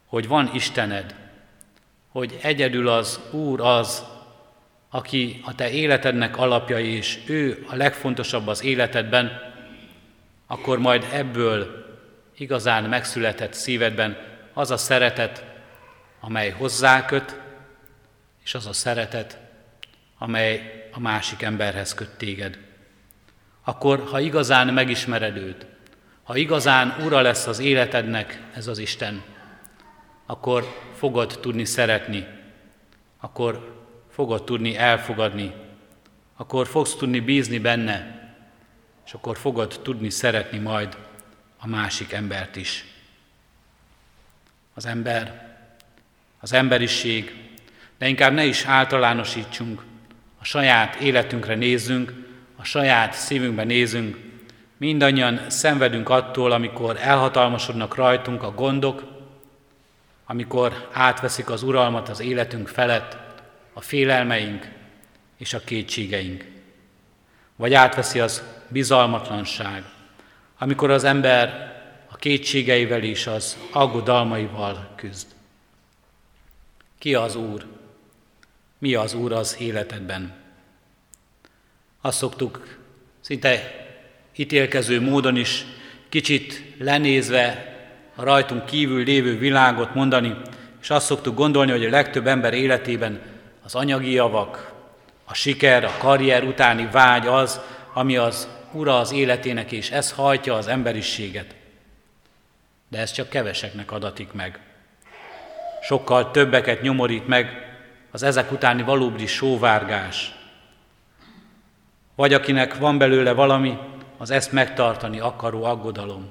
hogy 0.06 0.28
van 0.28 0.50
Istened, 0.54 1.14
hogy 2.08 2.38
egyedül 2.42 2.88
az 2.88 3.20
Úr 3.30 3.60
az, 3.60 4.04
aki 4.90 5.40
a 5.44 5.54
te 5.54 5.70
életednek 5.70 6.36
alapja, 6.36 6.78
és 6.78 7.18
ő 7.26 7.66
a 7.68 7.76
legfontosabb 7.76 8.46
az 8.46 8.64
életedben, 8.64 9.52
akkor 10.46 10.78
majd 10.78 11.06
ebből 11.12 11.86
igazán 12.36 12.84
megszületett 12.84 13.52
szívedben 13.52 14.16
az 14.52 14.70
a 14.70 14.76
szeretet, 14.76 15.44
amely 16.20 16.50
hozzáköt, 16.50 17.39
és 18.44 18.54
az 18.54 18.66
a 18.66 18.72
szeretet, 18.72 19.38
amely 20.18 20.88
a 20.92 21.00
másik 21.00 21.42
emberhez 21.42 21.94
köt 21.94 22.10
téged. 22.10 22.58
Akkor, 23.64 24.04
ha 24.10 24.20
igazán 24.20 24.66
megismered 24.74 25.36
őt, 25.36 25.66
ha 26.22 26.36
igazán 26.36 26.96
ura 27.04 27.20
lesz 27.20 27.46
az 27.46 27.58
életednek 27.58 28.42
ez 28.54 28.66
az 28.66 28.78
Isten, 28.78 29.22
akkor 30.26 30.64
fogod 30.94 31.38
tudni 31.40 31.64
szeretni, 31.64 32.26
akkor 33.20 33.78
fogod 34.10 34.44
tudni 34.44 34.76
elfogadni, 34.76 35.52
akkor 36.36 36.66
fogsz 36.66 36.94
tudni 36.94 37.20
bízni 37.20 37.58
benne, 37.58 38.18
és 39.06 39.12
akkor 39.12 39.38
fogod 39.38 39.80
tudni 39.82 40.10
szeretni 40.10 40.58
majd 40.58 40.96
a 41.58 41.66
másik 41.66 42.12
embert 42.12 42.56
is. 42.56 42.84
Az 44.74 44.86
ember, 44.86 45.56
az 46.40 46.52
emberiség, 46.52 47.49
de 48.00 48.08
inkább 48.08 48.32
ne 48.32 48.44
is 48.44 48.64
általánosítsunk, 48.64 49.82
a 50.38 50.44
saját 50.44 50.94
életünkre 50.94 51.54
nézzünk, 51.54 52.12
a 52.56 52.64
saját 52.64 53.12
szívünkbe 53.12 53.64
nézünk, 53.64 54.18
mindannyian 54.76 55.40
szenvedünk 55.48 56.08
attól, 56.08 56.52
amikor 56.52 56.96
elhatalmasodnak 57.00 57.94
rajtunk 57.94 58.42
a 58.42 58.50
gondok, 58.50 59.04
amikor 60.26 60.88
átveszik 60.92 61.50
az 61.50 61.62
uralmat 61.62 62.08
az 62.08 62.20
életünk 62.20 62.68
felett, 62.68 63.16
a 63.72 63.80
félelmeink 63.80 64.68
és 65.36 65.54
a 65.54 65.60
kétségeink. 65.64 66.44
Vagy 67.56 67.74
átveszi 67.74 68.20
az 68.20 68.42
bizalmatlanság, 68.68 69.84
amikor 70.58 70.90
az 70.90 71.04
ember 71.04 71.72
a 72.10 72.16
kétségeivel 72.16 73.02
és 73.02 73.26
az 73.26 73.56
aggodalmaival 73.72 74.88
küzd. 74.96 75.26
Ki 76.98 77.14
az 77.14 77.36
Úr? 77.36 77.78
Mi 78.80 78.94
az 78.94 79.14
Úr 79.14 79.32
az 79.32 79.56
életedben? 79.58 80.32
Azt 82.00 82.18
szoktuk 82.18 82.78
szinte 83.20 83.74
ítélkező 84.36 85.00
módon 85.00 85.36
is 85.36 85.64
kicsit 86.08 86.62
lenézve 86.78 87.76
a 88.14 88.22
rajtunk 88.22 88.64
kívül 88.64 89.04
lévő 89.04 89.38
világot 89.38 89.94
mondani, 89.94 90.36
és 90.80 90.90
azt 90.90 91.06
szoktuk 91.06 91.34
gondolni, 91.34 91.70
hogy 91.70 91.84
a 91.84 91.90
legtöbb 91.90 92.26
ember 92.26 92.54
életében 92.54 93.20
az 93.64 93.74
anyagi 93.74 94.12
javak, 94.12 94.72
a 95.24 95.34
siker, 95.34 95.84
a 95.84 95.96
karrier 95.98 96.44
utáni 96.44 96.88
vágy 96.92 97.26
az, 97.26 97.60
ami 97.92 98.16
az 98.16 98.48
ura 98.72 98.98
az 98.98 99.12
életének, 99.12 99.72
és 99.72 99.90
ez 99.90 100.12
hajtja 100.12 100.54
az 100.54 100.66
emberiséget. 100.66 101.54
De 102.88 102.98
ez 102.98 103.12
csak 103.12 103.28
keveseknek 103.28 103.92
adatik 103.92 104.32
meg. 104.32 104.58
Sokkal 105.82 106.30
többeket 106.30 106.82
nyomorít 106.82 107.26
meg 107.26 107.69
az 108.10 108.22
ezek 108.22 108.52
utáni 108.52 108.82
valóbli 108.82 109.26
sóvárgás. 109.26 110.34
Vagy 112.14 112.34
akinek 112.34 112.78
van 112.78 112.98
belőle 112.98 113.32
valami, 113.32 113.78
az 114.18 114.30
ezt 114.30 114.52
megtartani 114.52 115.20
akaró 115.20 115.64
aggodalom. 115.64 116.28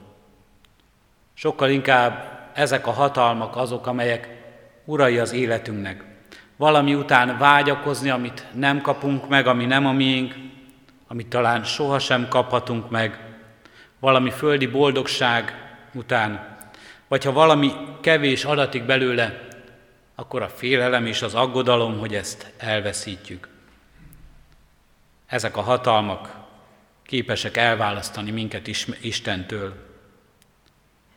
Sokkal 1.34 1.70
inkább 1.70 2.40
ezek 2.54 2.88
a 2.88 2.92
hatalmak 2.92 3.56
azok, 3.56 3.88
amelyek 3.88 4.30
urai 4.86 5.18
az 5.18 5.32
életünknek. 5.34 6.04
Valami 6.56 6.96
után 6.96 7.38
vágyakozni, 7.38 8.10
amit 8.10 8.46
nem 8.54 8.82
kapunk 8.82 9.30
meg, 9.30 9.48
ami 9.48 9.66
nem 9.66 9.86
a 9.86 9.92
miénk, 9.92 10.36
amit 11.08 11.28
talán 11.28 11.64
sohasem 11.64 12.28
kaphatunk 12.28 12.90
meg, 12.90 13.20
valami 14.00 14.30
földi 14.30 14.68
boldogság 14.68 15.54
után, 15.94 16.58
vagy 17.08 17.24
ha 17.24 17.32
valami 17.32 17.72
kevés 18.02 18.44
adatik 18.46 18.86
belőle, 18.86 19.48
akkor 20.20 20.42
a 20.42 20.50
félelem 20.50 21.06
és 21.06 21.22
az 21.22 21.34
aggodalom, 21.34 22.00
hogy 22.00 22.16
ezt 22.16 22.52
elveszítjük. 22.58 23.48
Ezek 25.28 25.58
a 25.58 25.62
hatalmak 25.62 26.36
képesek 27.06 27.58
elválasztani 27.58 28.32
minket 28.32 28.68
is 28.68 28.88
Istentől. 29.02 29.74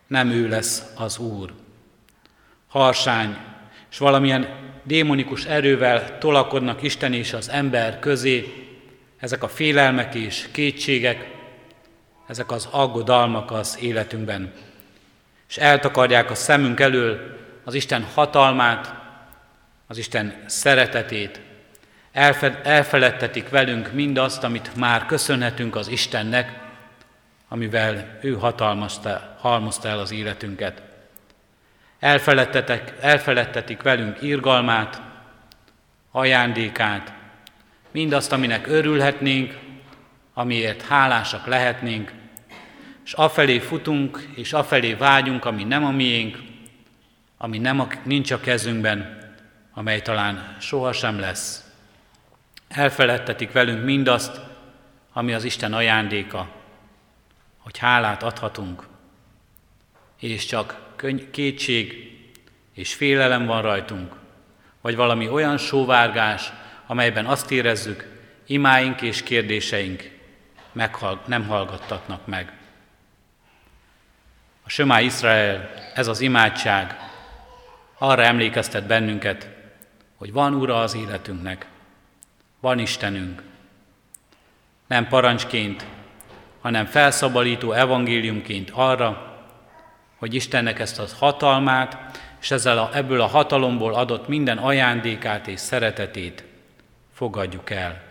Nem 0.06 0.30
ő 0.30 0.48
lesz 0.48 0.82
az 0.96 1.18
Úr. 1.18 1.52
Harsány, 2.68 3.36
és 3.90 3.98
valamilyen 3.98 4.48
démonikus 4.82 5.44
erővel 5.44 6.18
tolakodnak 6.18 6.82
Isten 6.82 7.12
és 7.12 7.32
az 7.32 7.48
ember 7.48 7.98
közé, 7.98 8.66
ezek 9.18 9.42
a 9.42 9.48
félelmek 9.48 10.14
és 10.14 10.48
kétségek, 10.52 11.30
ezek 12.26 12.50
az 12.50 12.68
aggodalmak 12.70 13.50
az 13.50 13.78
életünkben, 13.80 14.52
és 15.48 15.56
eltakarják 15.56 16.30
a 16.30 16.34
szemünk 16.34 16.80
elől 16.80 17.40
az 17.64 17.74
Isten 17.74 18.06
hatalmát, 18.14 18.94
az 19.86 19.98
Isten 19.98 20.42
szeretetét, 20.46 21.40
Elfe, 22.12 22.60
elfeledtetik 22.62 23.48
velünk 23.48 23.92
mindazt, 23.92 24.44
amit 24.44 24.76
már 24.76 25.06
köszönhetünk 25.06 25.76
az 25.76 25.88
Istennek, 25.88 26.60
amivel 27.48 28.18
ő 28.22 28.34
hatalmazta, 28.34 29.36
halmozta 29.38 29.88
el 29.88 29.98
az 29.98 30.10
életünket. 30.10 30.82
Elfeledtetik 33.00 33.82
velünk 33.82 34.22
irgalmát, 34.22 35.02
ajándékát, 36.10 37.12
mindazt, 37.90 38.32
aminek 38.32 38.66
örülhetnénk, 38.66 39.58
amiért 40.34 40.82
hálásak 40.82 41.46
lehetnénk, 41.46 42.12
és 43.04 43.12
afelé 43.12 43.58
futunk, 43.58 44.28
és 44.34 44.52
afelé 44.52 44.94
vágyunk, 44.94 45.44
ami 45.44 45.64
nem 45.64 45.84
a 45.84 45.90
miénk, 45.90 46.38
ami 47.42 47.58
nem 47.58 47.80
a, 47.80 47.88
nincs 48.04 48.30
a 48.30 48.40
kezünkben, 48.40 49.18
amely 49.72 50.02
talán 50.02 50.56
sohasem 50.60 51.18
lesz. 51.18 51.64
Elfeledtetik 52.68 53.52
velünk 53.52 53.84
mindazt, 53.84 54.40
ami 55.12 55.32
az 55.32 55.44
Isten 55.44 55.72
ajándéka, 55.72 56.48
hogy 57.58 57.78
hálát 57.78 58.22
adhatunk, 58.22 58.86
és 60.20 60.44
csak 60.44 60.80
kétség 61.30 62.12
és 62.74 62.94
félelem 62.94 63.46
van 63.46 63.62
rajtunk, 63.62 64.14
vagy 64.80 64.96
valami 64.96 65.28
olyan 65.28 65.56
sóvárgás, 65.58 66.52
amelyben 66.86 67.26
azt 67.26 67.50
érezzük, 67.50 68.20
imáink 68.46 69.00
és 69.00 69.22
kérdéseink 69.22 70.10
meghall- 70.72 71.26
nem 71.26 71.46
hallgattatnak 71.46 72.26
meg. 72.26 72.52
A 74.62 74.68
Sömá 74.68 75.00
Izrael, 75.00 75.70
ez 75.94 76.06
az 76.06 76.20
imádság 76.20 77.01
arra 78.02 78.22
emlékeztet 78.22 78.86
bennünket, 78.86 79.48
hogy 80.16 80.32
van 80.32 80.54
Ura 80.54 80.80
az 80.80 80.94
életünknek, 80.94 81.66
van 82.60 82.78
Istenünk. 82.78 83.42
Nem 84.86 85.08
parancsként, 85.08 85.86
hanem 86.60 86.86
felszabadító 86.86 87.72
evangéliumként 87.72 88.70
arra, 88.70 89.36
hogy 90.16 90.34
Istennek 90.34 90.78
ezt 90.78 90.98
a 90.98 91.04
hatalmát, 91.18 92.20
és 92.40 92.50
ezzel 92.50 92.78
a, 92.78 92.90
ebből 92.92 93.20
a 93.20 93.26
hatalomból 93.26 93.94
adott 93.94 94.28
minden 94.28 94.58
ajándékát 94.58 95.46
és 95.46 95.60
szeretetét 95.60 96.44
fogadjuk 97.14 97.70
el. 97.70 98.02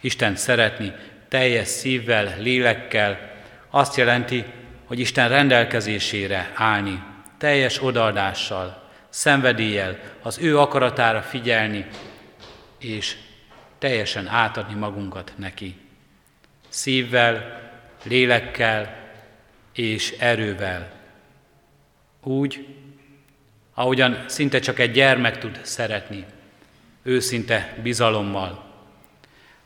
Isten 0.00 0.36
szeretni 0.36 0.92
teljes 1.28 1.68
szívvel, 1.68 2.34
lélekkel 2.38 3.18
azt 3.70 3.96
jelenti, 3.96 4.44
hogy 4.84 4.98
Isten 4.98 5.28
rendelkezésére 5.28 6.50
állni, 6.54 7.05
teljes 7.38 7.82
odaadással, 7.82 8.82
szenvedéllyel, 9.08 9.98
az 10.22 10.38
ő 10.38 10.58
akaratára 10.58 11.22
figyelni, 11.22 11.86
és 12.78 13.16
teljesen 13.78 14.26
átadni 14.26 14.74
magunkat 14.74 15.32
neki. 15.36 15.76
Szívvel, 16.68 17.60
lélekkel 18.02 18.96
és 19.72 20.10
erővel. 20.18 20.90
Úgy, 22.22 22.66
ahogyan 23.74 24.24
szinte 24.26 24.58
csak 24.58 24.78
egy 24.78 24.90
gyermek 24.90 25.38
tud 25.38 25.60
szeretni, 25.62 26.24
őszinte 27.02 27.74
bizalommal. 27.82 28.64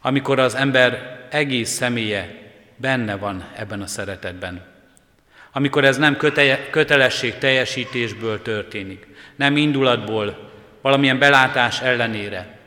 Amikor 0.01 0.39
az 0.39 0.55
ember 0.55 1.19
egész 1.31 1.71
személye 1.71 2.39
benne 2.77 3.17
van 3.17 3.51
ebben 3.57 3.83
a 3.83 3.87
szeretetben. 3.87 4.70
Amikor 5.53 5.85
ez 5.85 5.97
nem 5.97 6.17
köte- 6.17 6.71
kötelesség 6.71 7.39
teljesítésből 7.39 8.43
történik, 8.43 9.07
nem 9.37 9.57
indulatból, 9.57 10.51
valamilyen 10.81 11.19
belátás 11.19 11.81
ellenére, 11.81 12.59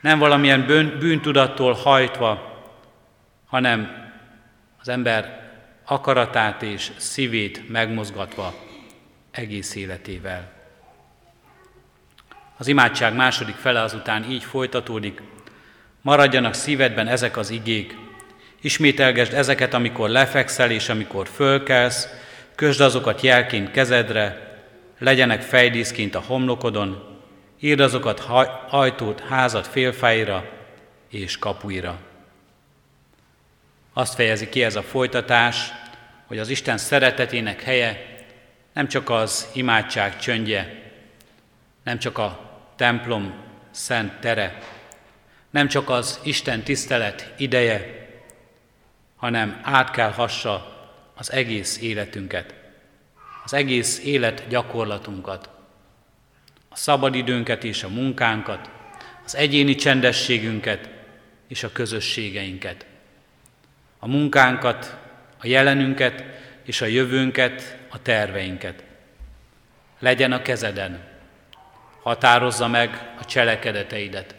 nem 0.00 0.18
valamilyen 0.18 0.66
bűn, 0.66 0.96
bűntudattól 0.98 1.72
hajtva, 1.72 2.62
hanem 3.46 4.08
az 4.80 4.88
ember 4.88 5.50
akaratát 5.84 6.62
és 6.62 6.90
szívét 6.96 7.68
megmozgatva 7.68 8.54
egész 9.30 9.74
életével. 9.74 10.52
Az 12.56 12.66
imádság 12.66 13.14
második 13.14 13.54
fele 13.54 13.80
azután 13.80 14.30
így 14.30 14.44
folytatódik. 14.44 15.22
Maradjanak 16.00 16.54
szívedben 16.54 17.06
ezek 17.06 17.36
az 17.36 17.50
igék. 17.50 17.96
Ismételgesd 18.60 19.34
ezeket, 19.34 19.74
amikor 19.74 20.08
lefekszel 20.08 20.70
és 20.70 20.88
amikor 20.88 21.28
fölkelsz, 21.28 22.08
közd 22.60 22.80
azokat 22.80 23.20
jelként 23.20 23.70
kezedre, 23.70 24.56
legyenek 24.98 25.42
fejdíszként 25.42 26.14
a 26.14 26.22
homlokodon, 26.26 27.18
írd 27.60 27.80
azokat 27.80 28.26
ajtót, 28.70 29.20
házat 29.20 29.66
félfáira 29.66 30.50
és 31.10 31.38
kapuira. 31.38 31.98
Azt 33.92 34.14
fejezi 34.14 34.48
ki 34.48 34.62
ez 34.62 34.76
a 34.76 34.82
folytatás, 34.82 35.72
hogy 36.26 36.38
az 36.38 36.48
Isten 36.48 36.78
szeretetének 36.78 37.62
helye 37.62 38.06
nem 38.72 38.88
csak 38.88 39.10
az 39.10 39.48
imádság 39.52 40.18
csöndje, 40.18 40.92
nem 41.84 41.98
csak 41.98 42.18
a 42.18 42.60
templom 42.76 43.34
szent 43.70 44.12
tere, 44.12 44.58
nem 45.50 45.68
csak 45.68 45.90
az 45.90 46.20
Isten 46.22 46.62
tisztelet 46.62 47.32
ideje, 47.36 48.08
hanem 49.16 49.60
át 49.62 49.90
kell 49.90 50.10
hassa 50.10 50.69
az 51.20 51.32
egész 51.32 51.80
életünket, 51.80 52.54
az 53.44 53.54
egész 53.54 54.04
élet 54.04 54.48
gyakorlatunkat, 54.48 55.50
a 56.68 56.76
szabadidőnket 56.76 57.64
és 57.64 57.82
a 57.82 57.88
munkánkat, 57.88 58.70
az 59.24 59.36
egyéni 59.36 59.74
csendességünket 59.74 60.88
és 61.48 61.62
a 61.62 61.72
közösségeinket, 61.72 62.86
a 63.98 64.06
munkánkat, 64.08 64.96
a 65.38 65.46
jelenünket 65.46 66.24
és 66.64 66.80
a 66.80 66.86
jövőnket, 66.86 67.78
a 67.88 68.02
terveinket. 68.02 68.84
Legyen 69.98 70.32
a 70.32 70.42
kezeden, 70.42 71.04
határozza 72.02 72.68
meg 72.68 73.14
a 73.18 73.24
cselekedeteidet. 73.24 74.34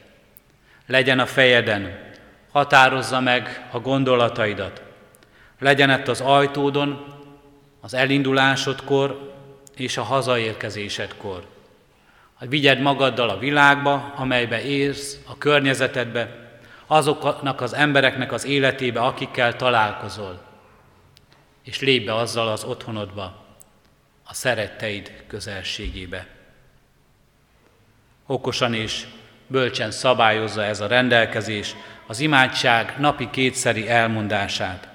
Legyen 0.85 1.19
a 1.19 1.25
fejeden, 1.25 1.99
határozza 2.51 3.19
meg 3.19 3.67
a 3.71 3.79
gondolataidat. 3.79 4.89
Legyen 5.61 5.99
itt 5.99 6.07
az 6.07 6.21
ajtódon, 6.21 7.05
az 7.81 7.93
elindulásodkor 7.93 9.33
és 9.75 9.97
a 9.97 10.03
hazaérkezésedkor. 10.03 11.45
Vigyed 12.39 12.79
magaddal 12.79 13.29
a 13.29 13.37
világba, 13.37 14.13
amelybe 14.15 14.63
érsz, 14.63 15.17
a 15.27 15.37
környezetedbe, 15.37 16.49
azoknak 16.87 17.61
az 17.61 17.73
embereknek 17.73 18.31
az 18.31 18.45
életébe, 18.45 18.99
akikkel 18.99 19.55
találkozol. 19.55 20.41
És 21.63 21.79
lépj 21.79 22.05
be 22.05 22.15
azzal 22.15 22.47
az 22.47 22.63
otthonodba, 22.63 23.45
a 24.23 24.33
szeretteid 24.33 25.23
közelségébe 25.27 26.27
okosan 28.31 28.73
és 28.73 29.05
bölcsen 29.47 29.91
szabályozza 29.91 30.63
ez 30.63 30.79
a 30.79 30.87
rendelkezés 30.87 31.75
az 32.07 32.19
imádság 32.19 32.95
napi 32.99 33.29
kétszeri 33.29 33.89
elmondását. 33.89 34.87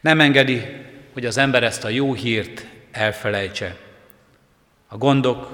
Nem 0.00 0.20
engedi, 0.20 0.62
hogy 1.12 1.26
az 1.26 1.36
ember 1.36 1.62
ezt 1.62 1.84
a 1.84 1.88
jó 1.88 2.14
hírt 2.14 2.66
elfelejtse. 2.90 3.76
A 4.88 4.96
gondok, 4.96 5.50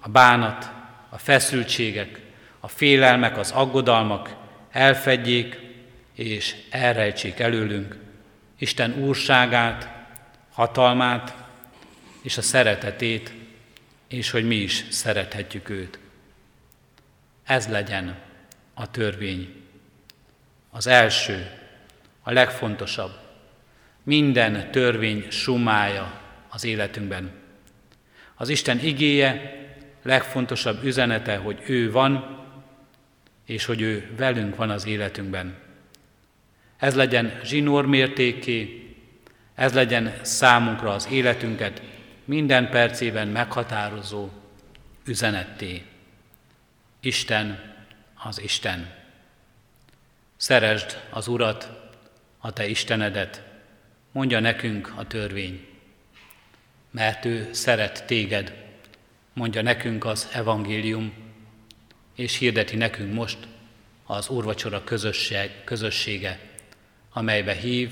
a 0.00 0.08
bánat, 0.08 0.70
a 1.08 1.18
feszültségek, 1.18 2.20
a 2.60 2.68
félelmek, 2.68 3.38
az 3.38 3.50
aggodalmak 3.50 4.36
elfedjék 4.70 5.58
és 6.14 6.56
elrejtsék 6.70 7.38
előlünk 7.38 7.96
Isten 8.58 8.94
úrságát, 8.98 9.88
hatalmát 10.52 11.34
és 12.22 12.36
a 12.36 12.42
szeretetét, 12.42 13.32
és 14.08 14.30
hogy 14.30 14.46
mi 14.46 14.54
is 14.54 14.84
szerethetjük 14.90 15.68
őt. 15.68 15.98
Ez 17.44 17.68
legyen 17.68 18.18
a 18.74 18.90
törvény. 18.90 19.62
Az 20.70 20.86
első, 20.86 21.50
a 22.22 22.32
legfontosabb. 22.32 23.23
Minden 24.04 24.70
törvény 24.70 25.26
sumája 25.30 26.20
az 26.48 26.64
életünkben. 26.64 27.30
Az 28.34 28.48
Isten 28.48 28.78
igéje 28.78 29.62
legfontosabb 30.02 30.84
üzenete, 30.84 31.36
hogy 31.36 31.62
ő 31.66 31.90
van, 31.90 32.42
és 33.46 33.64
hogy 33.64 33.80
ő 33.80 34.10
velünk 34.16 34.56
van 34.56 34.70
az 34.70 34.86
életünkben. 34.86 35.56
Ez 36.76 36.94
legyen 36.94 37.40
zsinór 37.44 37.86
mértéké, 37.86 38.88
ez 39.54 39.72
legyen 39.74 40.14
számunkra 40.22 40.92
az 40.92 41.08
életünket 41.10 41.82
minden 42.24 42.70
percében 42.70 43.28
meghatározó 43.28 44.28
üzenetté. 45.04 45.82
Isten 47.00 47.74
az 48.14 48.40
Isten. 48.40 48.92
Szeresd 50.36 51.00
az 51.10 51.28
Urat, 51.28 51.70
a 52.38 52.52
te 52.52 52.68
Istenedet, 52.68 53.42
mondja 54.14 54.40
nekünk 54.40 54.92
a 54.96 55.06
törvény. 55.06 55.66
Mert 56.90 57.24
ő 57.24 57.48
szeret 57.52 58.04
téged, 58.06 58.54
mondja 59.32 59.62
nekünk 59.62 60.04
az 60.04 60.28
evangélium, 60.32 61.12
és 62.14 62.38
hirdeti 62.38 62.76
nekünk 62.76 63.14
most 63.14 63.38
az 64.06 64.28
úrvacsora 64.28 64.84
közösség, 64.84 65.50
közössége, 65.64 66.38
amelybe 67.12 67.52
hív 67.52 67.90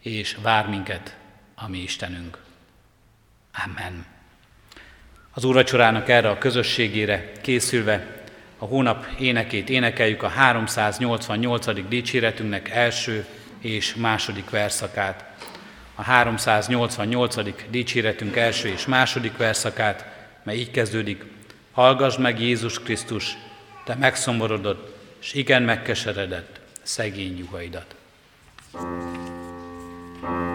és 0.00 0.36
vár 0.42 0.68
minket 0.68 1.16
a 1.54 1.68
mi 1.68 1.78
Istenünk. 1.78 2.38
Amen. 3.64 4.06
Az 5.30 5.44
úrvacsorának 5.44 6.08
erre 6.08 6.30
a 6.30 6.38
közösségére 6.38 7.32
készülve 7.40 8.24
a 8.58 8.64
hónap 8.64 9.06
énekét 9.18 9.68
énekeljük 9.68 10.22
a 10.22 10.28
388. 10.28 11.88
dicséretünknek 11.88 12.68
első 12.68 13.26
és 13.62 13.94
második 13.94 14.50
verszakát. 14.50 15.24
A 15.94 16.02
388. 16.02 17.36
dicséretünk 17.70 18.36
első 18.36 18.68
és 18.68 18.86
második 18.86 19.36
verszakát, 19.36 20.06
mely 20.42 20.56
így 20.56 20.70
kezdődik. 20.70 21.24
Hallgass 21.72 22.16
meg 22.16 22.40
Jézus 22.40 22.78
Krisztus, 22.78 23.36
te 23.84 23.94
megszomorodott, 23.94 24.96
és 25.20 25.32
igen 25.32 25.62
megkeseredett 25.62 26.60
szegény 26.82 27.34
nyugaidat. 27.34 27.94
thank 30.22 30.46
you 30.46 30.51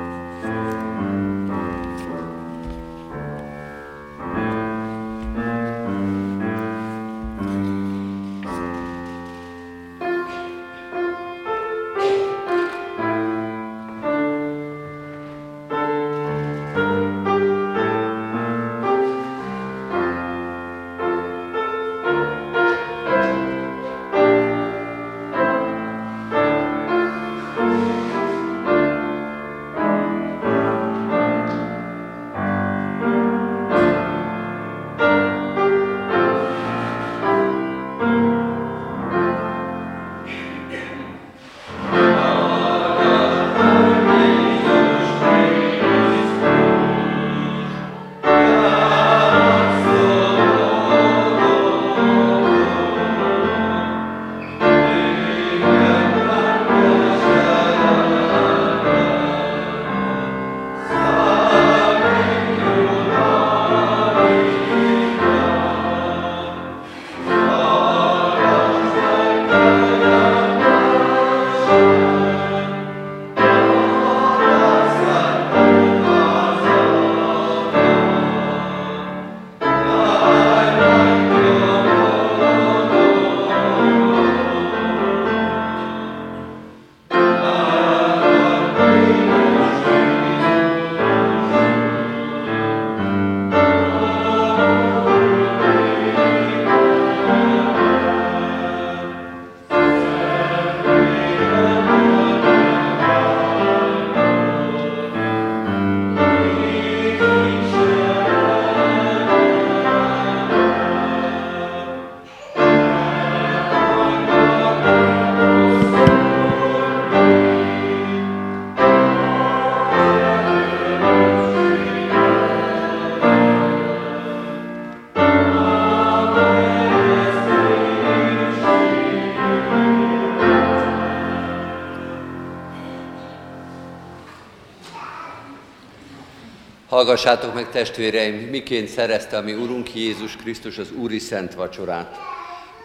Hallgassátok 136.97 137.53
meg 137.53 137.69
testvéreim, 137.69 138.35
miként 138.35 138.87
szerezte 138.87 139.37
a 139.37 139.41
mi 139.41 139.53
Urunk 139.53 139.95
Jézus 139.95 140.35
Krisztus 140.35 140.77
az 140.77 140.91
Úri 140.91 141.19
Szent 141.19 141.53
Vacsorát. 141.53 142.17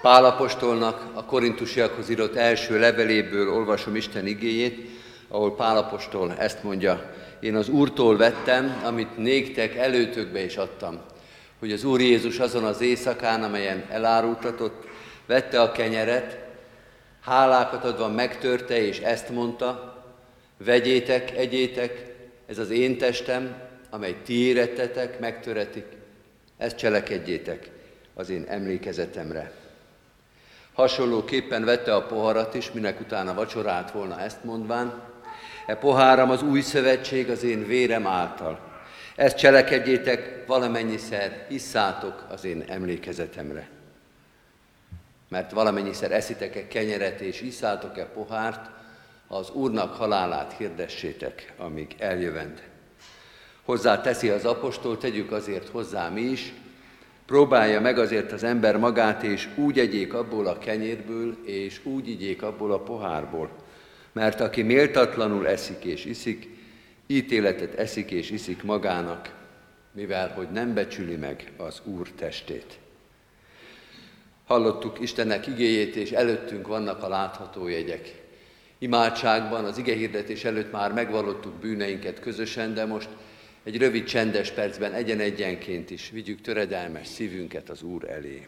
Pálapostolnak 0.02 1.10
a 1.14 1.24
korintusiakhoz 1.24 2.08
írott 2.08 2.36
első 2.36 2.78
leveléből 2.78 3.52
olvasom 3.52 3.96
Isten 3.96 4.26
igéjét, 4.26 4.88
ahol 5.28 5.54
Pálapostól 5.54 6.34
ezt 6.38 6.62
mondja, 6.62 7.12
én 7.40 7.54
az 7.54 7.68
Úrtól 7.68 8.16
vettem, 8.16 8.80
amit 8.84 9.16
néktek 9.16 9.76
előtökbe 9.76 10.44
is 10.44 10.56
adtam, 10.56 11.00
hogy 11.58 11.72
az 11.72 11.84
Úr 11.84 12.00
Jézus 12.00 12.38
azon 12.38 12.64
az 12.64 12.80
éjszakán, 12.80 13.42
amelyen 13.42 13.84
elárultatott, 13.90 14.84
vette 15.26 15.60
a 15.60 15.72
kenyeret, 15.72 16.38
hálákat 17.24 17.84
adva 17.84 18.08
megtörte, 18.08 18.86
és 18.86 18.98
ezt 18.98 19.28
mondta, 19.28 20.02
vegyétek, 20.64 21.36
egyétek, 21.36 22.14
ez 22.46 22.58
az 22.58 22.70
én 22.70 22.98
testem, 22.98 23.70
amely 23.92 24.16
ti 24.24 24.34
érettetek, 24.34 25.18
megtöretik, 25.18 25.86
ezt 26.56 26.76
cselekedjétek 26.76 27.70
az 28.14 28.30
én 28.30 28.44
emlékezetemre. 28.48 29.52
Hasonlóképpen 30.72 31.64
vette 31.64 31.94
a 31.94 32.06
poharat 32.06 32.54
is, 32.54 32.72
minek 32.72 33.00
utána 33.00 33.34
vacsorált 33.34 33.90
volna 33.90 34.20
ezt 34.20 34.44
mondván, 34.44 35.02
e 35.66 35.74
poháram 35.74 36.30
az 36.30 36.42
új 36.42 36.60
szövetség 36.60 37.30
az 37.30 37.42
én 37.42 37.66
vérem 37.66 38.06
által. 38.06 38.58
Ezt 39.16 39.36
cselekedjétek 39.36 40.46
valamennyiszer, 40.46 41.46
hisszátok 41.48 42.26
az 42.30 42.44
én 42.44 42.64
emlékezetemre. 42.68 43.68
Mert 45.28 45.52
valamennyiszer 45.52 46.12
eszitek-e 46.12 46.68
kenyeret 46.68 47.20
és 47.20 47.40
iszátok-e 47.40 48.04
pohárt, 48.04 48.70
az 49.28 49.50
Úrnak 49.50 49.94
halálát 49.94 50.54
hirdessétek, 50.56 51.52
amíg 51.58 51.94
eljövend. 51.98 52.71
Hozzá 53.64 54.00
teszi 54.00 54.28
az 54.28 54.44
apostol, 54.44 54.98
tegyük 54.98 55.32
azért 55.32 55.68
hozzá 55.68 56.08
mi 56.08 56.20
is, 56.20 56.52
próbálja 57.26 57.80
meg 57.80 57.98
azért 57.98 58.32
az 58.32 58.42
ember 58.42 58.76
magát, 58.76 59.22
és 59.22 59.48
úgy 59.56 59.78
egyék 59.78 60.14
abból 60.14 60.46
a 60.46 60.58
kenyérből, 60.58 61.36
és 61.44 61.80
úgy 61.84 62.08
igyék 62.08 62.42
abból 62.42 62.72
a 62.72 62.78
pohárból. 62.78 63.50
Mert 64.12 64.40
aki 64.40 64.62
méltatlanul 64.62 65.48
eszik 65.48 65.84
és 65.84 66.04
iszik, 66.04 66.48
ítéletet 67.06 67.74
eszik 67.74 68.10
és 68.10 68.30
iszik 68.30 68.62
magának, 68.62 69.34
mivel 69.92 70.28
hogy 70.28 70.50
nem 70.50 70.74
becsüli 70.74 71.16
meg 71.16 71.52
az 71.56 71.80
Úr 71.84 72.08
testét. 72.08 72.78
Hallottuk 74.46 75.00
Istennek 75.00 75.46
igéjét, 75.46 75.96
és 75.96 76.10
előttünk 76.10 76.66
vannak 76.66 77.02
a 77.02 77.08
látható 77.08 77.68
jegyek. 77.68 78.22
Imádságban, 78.78 79.64
az 79.64 79.78
igehirdetés 79.78 80.44
előtt 80.44 80.72
már 80.72 80.92
megvallottuk 80.92 81.52
bűneinket 81.52 82.20
közösen, 82.20 82.74
de 82.74 82.84
most 82.84 83.08
egy 83.64 83.78
rövid 83.78 84.04
csendes 84.04 84.50
percben 84.50 84.92
egyen-egyenként 84.92 85.90
is 85.90 86.10
vigyük 86.10 86.40
töredelmes 86.40 87.06
szívünket 87.06 87.70
az 87.70 87.82
Úr 87.82 88.08
elé. 88.08 88.46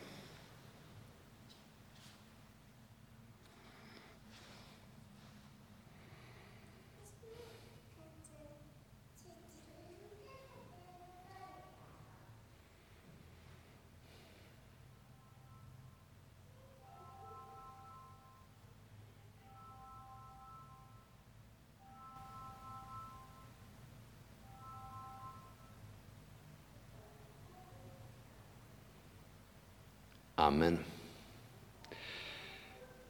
Amen. 30.47 30.79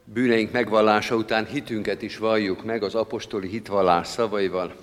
Bűneink 0.03 0.51
megvallása 0.51 1.15
után 1.15 1.45
hitünket 1.45 2.01
is 2.01 2.17
valljuk 2.17 2.65
meg 2.65 2.83
az 2.83 2.95
apostoli 2.95 3.47
hitvallás 3.47 4.07
szavaival. 4.07 4.75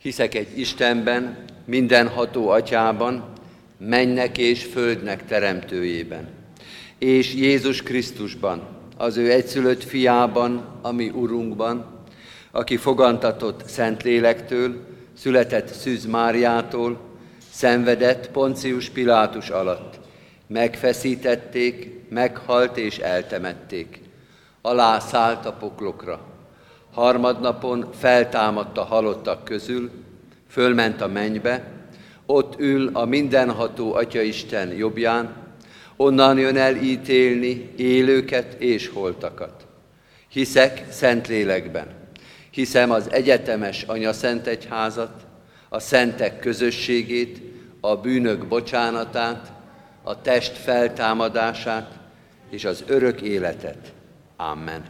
Hiszek 0.00 0.34
egy 0.34 0.58
Istenben, 0.58 1.44
mindenható 1.64 2.48
atyában, 2.48 3.32
mennek 3.78 4.38
és 4.38 4.64
földnek 4.64 5.26
teremtőjében, 5.26 6.28
és 6.98 7.34
Jézus 7.34 7.82
Krisztusban, 7.82 8.62
az 8.96 9.16
ő 9.16 9.30
egyszülött 9.30 9.84
fiában, 9.84 10.78
ami 10.82 11.08
Urunkban, 11.08 12.04
aki 12.50 12.76
fogantatott 12.76 13.66
Szentlélektől, 13.66 14.86
született 15.16 15.68
Szűz 15.68 16.04
Máriától, 16.06 17.00
szenvedett 17.50 18.30
Poncius 18.30 18.88
Pilátus 18.88 19.48
alatt, 19.48 20.05
megfeszítették, 20.46 21.90
meghalt 22.08 22.76
és 22.76 22.98
eltemették. 22.98 24.00
Alá 24.60 24.98
szállt 24.98 25.46
a 25.46 25.52
poklokra. 25.52 26.20
Harmadnapon 26.92 27.88
feltámadt 27.98 28.78
a 28.78 28.84
halottak 28.84 29.44
közül, 29.44 29.90
fölment 30.48 31.00
a 31.00 31.06
mennybe, 31.06 31.64
ott 32.26 32.60
ül 32.60 32.90
a 32.92 33.04
mindenható 33.04 33.94
Atyaisten 33.94 34.72
jobbján, 34.72 35.34
onnan 35.96 36.38
jön 36.38 36.56
el 36.56 36.76
ítélni 36.76 37.72
élőket 37.76 38.54
és 38.58 38.88
holtakat. 38.88 39.66
Hiszek 40.28 40.84
Szentlélekben, 40.90 41.86
hiszem 42.50 42.90
az 42.90 43.12
egyetemes 43.12 43.82
Anya 43.82 44.12
Szent 44.12 44.46
Egyházat, 44.46 45.26
a 45.68 45.78
szentek 45.78 46.38
közösségét, 46.38 47.40
a 47.80 47.96
bűnök 47.96 48.46
bocsánatát, 48.46 49.52
a 50.08 50.20
test 50.20 50.56
feltámadását 50.56 51.98
és 52.50 52.64
az 52.64 52.84
örök 52.86 53.20
életet. 53.20 53.92
Amen. 54.36 54.84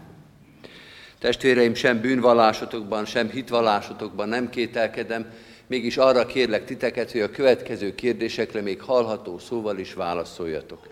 Testvéreim, 1.18 1.74
sem 1.74 2.00
bűnvallásotokban, 2.00 3.04
sem 3.04 3.30
hitvallásotokban 3.30 4.28
nem 4.28 4.50
kételkedem, 4.50 5.32
mégis 5.66 5.96
arra 5.96 6.26
kérlek 6.26 6.64
titeket, 6.64 7.12
hogy 7.12 7.20
a 7.20 7.30
következő 7.30 7.94
kérdésekre 7.94 8.60
még 8.60 8.80
hallható 8.80 9.38
szóval 9.38 9.78
is 9.78 9.94
válaszoljatok. 9.94 10.88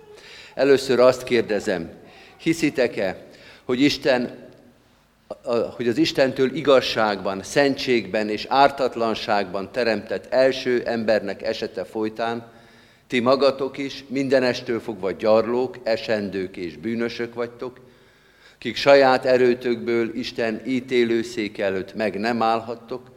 Először 0.55 1.01
azt 1.01 1.23
kérdezem, 1.23 1.91
hiszitek-e, 2.37 3.27
hogy 3.65 3.81
Isten 3.81 4.43
hogy 5.77 5.89
az 5.89 5.99
Istentől 5.99 6.55
igazságban, 6.55 7.43
szentségben 7.43 8.29
és 8.29 8.47
ártatlanságban 8.49 9.73
teremtett 9.73 10.33
első 10.33 10.83
embernek 10.87 11.43
esete 11.43 11.85
folytán 11.85 12.53
ti 13.15 13.21
magatok 13.21 13.79
is 13.79 14.05
mindenestől 14.09 14.81
fogva 14.81 15.13
gyarlók, 15.13 15.79
esendők 15.83 16.57
és 16.57 16.77
bűnösök 16.77 17.35
vagytok, 17.35 17.81
kik 18.59 18.77
saját 18.77 19.25
erőtökből 19.25 20.15
Isten 20.15 20.63
ítélőszék 20.67 21.59
előtt 21.59 21.95
meg 21.95 22.19
nem 22.19 22.43
állhattok, 22.43 23.11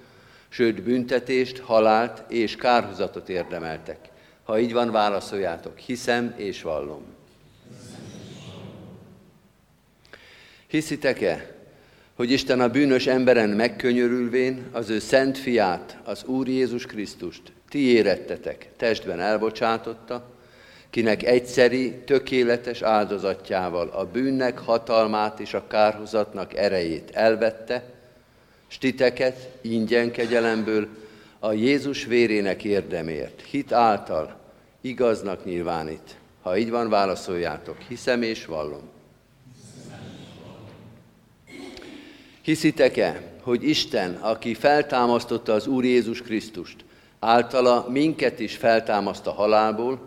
sőt 0.49 0.83
büntetést, 0.83 1.60
halált 1.60 2.31
és 2.31 2.55
kárhozatot 2.55 3.29
érdemeltek. 3.29 3.97
Ha 4.43 4.60
így 4.60 4.73
van, 4.73 4.91
válaszoljátok, 4.91 5.77
hiszem 5.77 6.33
és 6.36 6.62
vallom. 6.62 7.01
Hiszitek-e, 10.67 11.55
hogy 12.15 12.31
Isten 12.31 12.60
a 12.60 12.69
bűnös 12.69 13.07
emberen 13.07 13.49
megkönyörülvén 13.49 14.65
az 14.71 14.89
ő 14.89 14.99
szent 14.99 15.38
fiát, 15.38 15.97
az 16.03 16.23
Úr 16.23 16.47
Jézus 16.47 16.86
Krisztust 16.86 17.55
ti 17.69 17.80
érettetek, 17.80 18.69
testben 18.77 19.19
elbocsátotta, 19.19 20.23
kinek 20.89 21.23
egyszeri, 21.23 21.93
tökéletes 22.06 22.82
áldozatjával 22.82 23.88
a 23.88 24.06
bűnnek 24.06 24.58
hatalmát 24.58 25.39
és 25.39 25.53
a 25.53 25.67
kárhozatnak 25.67 26.56
erejét 26.56 27.12
elvette, 27.12 27.84
s 28.67 28.77
titeket 28.77 29.49
ingyen 29.62 30.12
kegyelemből 30.12 30.88
a 31.39 31.51
Jézus 31.51 32.06
vérének 32.06 32.63
érdemért, 32.63 33.41
hit 33.41 33.71
által 33.71 34.39
igaznak 34.82 35.45
nyilvánít. 35.45 36.15
Ha 36.41 36.58
így 36.58 36.69
van, 36.69 36.89
válaszoljátok, 36.89 37.77
hiszem 37.88 38.21
és 38.21 38.45
vallom. 38.45 38.89
Hiszitek-e, 42.41 43.21
hogy 43.41 43.63
Isten, 43.63 44.13
aki 44.13 44.53
feltámasztotta 44.53 45.53
az 45.53 45.67
Úr 45.67 45.86
Jézus 45.86 46.21
Krisztust, 46.21 46.86
általa 47.19 47.86
minket 47.89 48.39
is 48.39 48.56
feltámaszt 48.56 49.27
a 49.27 49.32
halálból, 49.32 49.99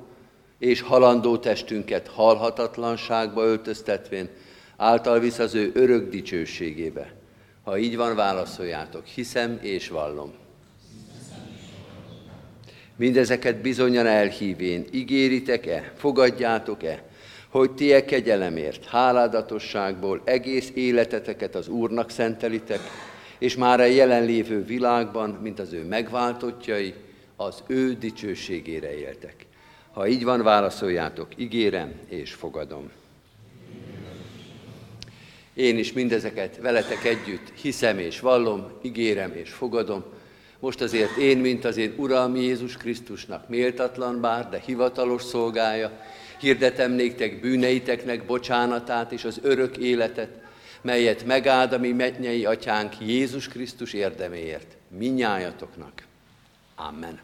és 0.58 0.80
halandó 0.80 1.38
testünket 1.38 2.08
halhatatlanságba 2.08 3.44
öltöztetvén, 3.44 4.28
által 4.76 5.18
visz 5.18 5.38
az 5.38 5.54
ő 5.54 5.70
örök 5.74 6.10
dicsőségébe. 6.10 7.12
Ha 7.64 7.78
így 7.78 7.96
van, 7.96 8.16
válaszoljátok, 8.16 9.06
hiszem 9.06 9.58
és 9.62 9.88
vallom. 9.88 10.32
Mindezeket 12.96 13.60
bizonyan 13.60 14.06
elhívén, 14.06 14.84
ígéritek-e, 14.92 15.92
fogadjátok-e, 15.96 17.02
hogy 17.48 17.70
ti 17.70 17.92
e 17.92 18.04
kegyelemért, 18.04 18.84
háládatosságból 18.84 20.20
egész 20.24 20.70
életeteket 20.74 21.54
az 21.54 21.68
Úrnak 21.68 22.10
szentelitek, 22.10 22.80
és 23.40 23.56
már 23.56 23.80
a 23.80 23.84
jelenlévő 23.84 24.64
világban, 24.64 25.30
mint 25.30 25.58
az 25.58 25.72
ő 25.72 25.84
megváltottjai, 25.84 26.94
az 27.36 27.62
ő 27.66 27.94
dicsőségére 27.94 28.98
éltek. 28.98 29.46
Ha 29.92 30.08
így 30.08 30.24
van, 30.24 30.42
válaszoljátok, 30.42 31.28
ígérem 31.36 31.92
és 32.08 32.32
fogadom. 32.32 32.90
Én 35.54 35.78
is 35.78 35.92
mindezeket 35.92 36.56
veletek 36.56 37.04
együtt 37.04 37.52
hiszem 37.60 37.98
és 37.98 38.20
vallom, 38.20 38.70
ígérem 38.82 39.32
és 39.34 39.50
fogadom. 39.50 40.04
Most 40.58 40.80
azért 40.80 41.16
én, 41.16 41.38
mint 41.38 41.64
az 41.64 41.76
én 41.76 41.94
Uram 41.96 42.36
Jézus 42.36 42.76
Krisztusnak 42.76 43.48
méltatlan 43.48 44.20
bár, 44.20 44.48
de 44.48 44.62
hivatalos 44.66 45.22
szolgája, 45.22 46.00
Hirdetem 46.40 46.92
néktek 46.92 47.40
bűneiteknek 47.40 48.24
bocsánatát 48.24 49.12
és 49.12 49.24
az 49.24 49.38
örök 49.42 49.76
életet, 49.76 50.28
melyet 50.82 51.24
megáld 51.24 51.72
a 51.72 51.78
mi 51.78 51.92
mennyei 51.92 52.44
atyánk 52.44 52.92
Jézus 53.00 53.48
Krisztus 53.48 53.92
érdeméért, 53.92 54.76
minnyájatoknak. 54.88 55.92
Amen. 56.76 57.20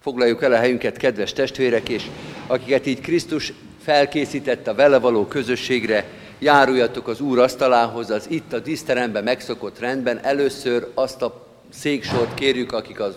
Foglaljuk 0.00 0.42
el 0.42 0.52
a 0.52 0.56
helyünket, 0.56 0.96
kedves 0.96 1.32
testvérek, 1.32 1.88
és 1.88 2.04
akiket 2.46 2.86
így 2.86 3.00
Krisztus 3.00 3.52
felkészített 3.82 4.66
a 4.66 4.74
vele 4.74 4.98
való 4.98 5.26
közösségre, 5.26 6.04
járuljatok 6.38 7.08
az 7.08 7.20
Úr 7.20 7.38
asztalához, 7.38 8.10
az 8.10 8.26
itt 8.30 8.52
a 8.52 8.58
díszteremben 8.58 9.24
megszokott 9.24 9.78
rendben. 9.78 10.18
Először 10.18 10.90
azt 10.94 11.22
a 11.22 11.46
széksort 11.70 12.34
kérjük, 12.34 12.72
akik 12.72 13.00
az 13.00 13.14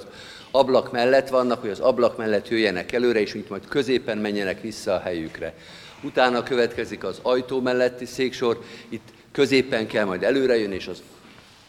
ablak 0.51 0.91
mellett 0.91 1.29
vannak, 1.29 1.61
hogy 1.61 1.69
az 1.69 1.79
ablak 1.79 2.17
mellett 2.17 2.47
jöjjenek 2.47 2.91
előre, 2.91 3.19
és 3.19 3.33
itt 3.33 3.49
majd 3.49 3.67
középen 3.67 4.17
menjenek 4.17 4.61
vissza 4.61 4.93
a 4.93 4.99
helyükre. 4.99 5.53
Utána 6.01 6.43
következik 6.43 7.03
az 7.03 7.19
ajtó 7.21 7.61
melletti 7.61 8.05
széksor, 8.05 8.63
itt 8.89 9.07
középen 9.31 9.87
kell 9.87 10.05
majd 10.05 10.23
előre 10.23 10.57
jönni, 10.57 10.75
és 10.75 10.87
az, 10.87 11.01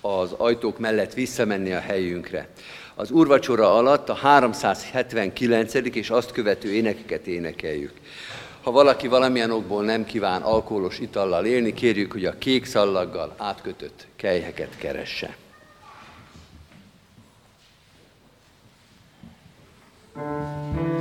az 0.00 0.32
ajtók 0.36 0.78
mellett 0.78 1.14
visszamenni 1.14 1.72
a 1.72 1.80
helyünkre. 1.80 2.48
Az 2.94 3.10
úrvacsora 3.10 3.74
alatt 3.74 4.08
a 4.08 4.14
379. 4.14 5.74
és 5.74 6.10
azt 6.10 6.32
követő 6.32 6.72
énekeket 6.72 7.26
énekeljük. 7.26 7.92
Ha 8.62 8.70
valaki 8.70 9.08
valamilyen 9.08 9.50
okból 9.50 9.84
nem 9.84 10.04
kíván 10.04 10.42
alkoholos 10.42 10.98
itallal 10.98 11.44
élni, 11.44 11.72
kérjük, 11.72 12.12
hogy 12.12 12.24
a 12.24 12.38
kék 12.38 12.64
szallaggal 12.64 13.34
átkötött 13.36 14.06
kelyheket 14.16 14.76
keresse. 14.78 15.36
Thank 20.14 20.99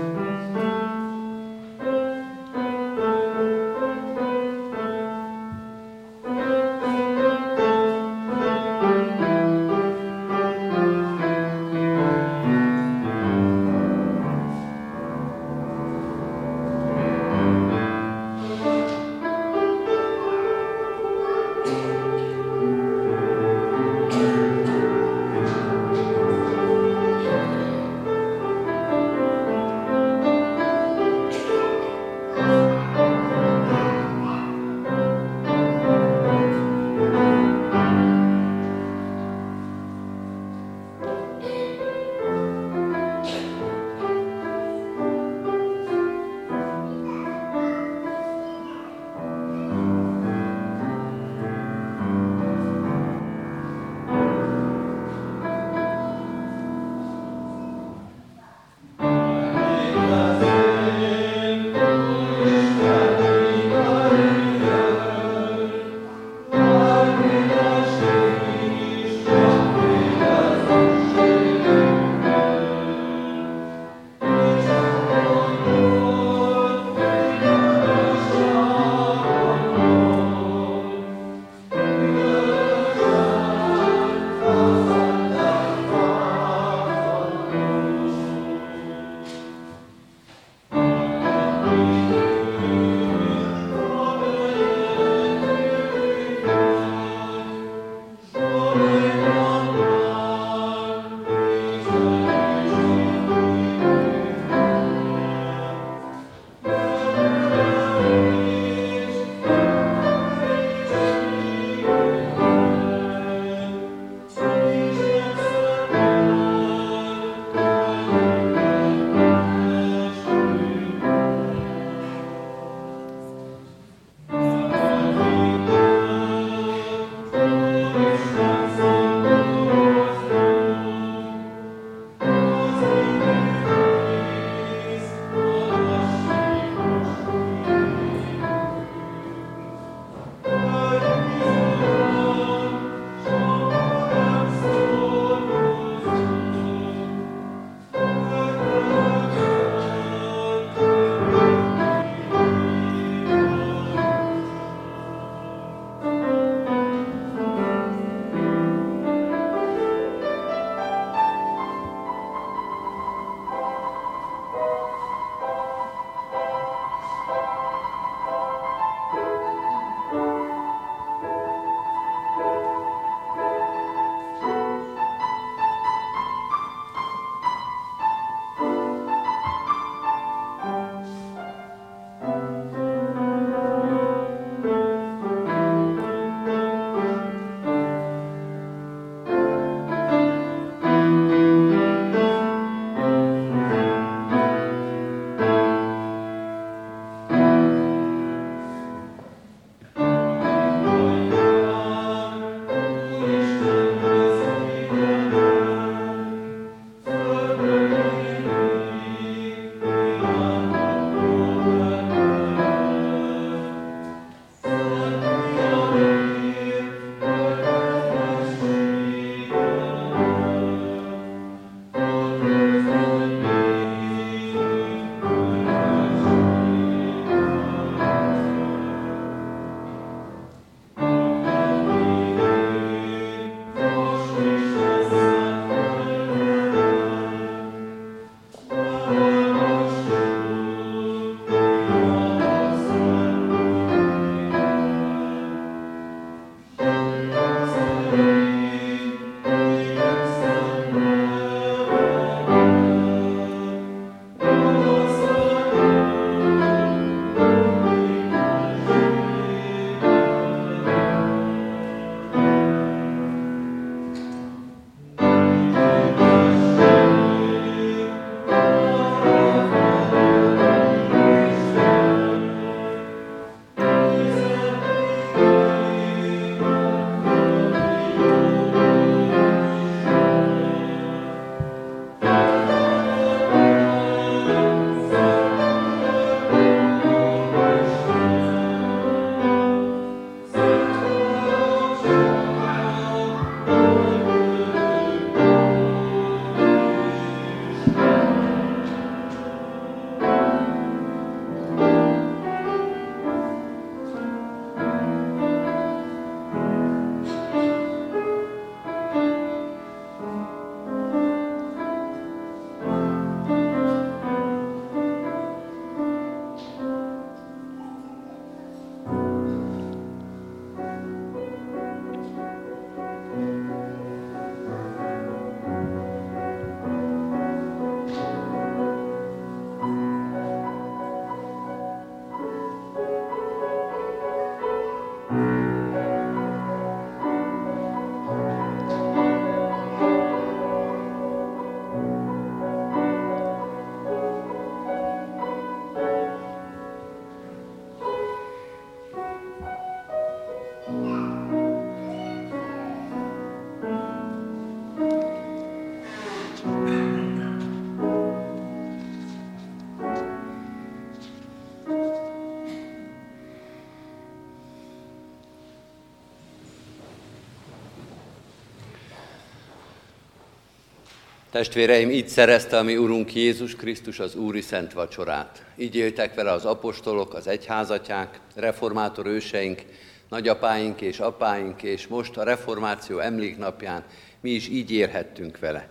Testvéreim, 371.60 372.10
így 372.10 372.28
szerezte 372.28 372.78
a 372.78 372.84
mi 372.84 372.98
Urunk 372.98 373.36
Jézus 373.36 373.76
Krisztus 373.76 374.20
az 374.20 374.36
Úri 374.36 374.62
Szent 374.62 374.94
Vacsorát. 374.94 375.66
Így 375.78 375.96
éltek 375.96 376.36
vele 376.36 376.52
az 376.52 376.66
apostolok, 376.66 377.34
az 377.34 377.48
egyházatják, 377.48 378.40
reformátor 378.56 379.26
őseink, 379.26 379.82
nagyapáink 380.30 381.02
és 381.02 381.20
apáink, 381.20 381.84
és 381.84 382.08
most 382.08 382.38
a 382.38 382.44
reformáció 382.44 383.20
emléknapján 383.20 384.04
mi 384.42 384.50
is 384.50 384.68
így 384.68 384.92
élhettünk 384.92 385.60
vele. 385.60 385.90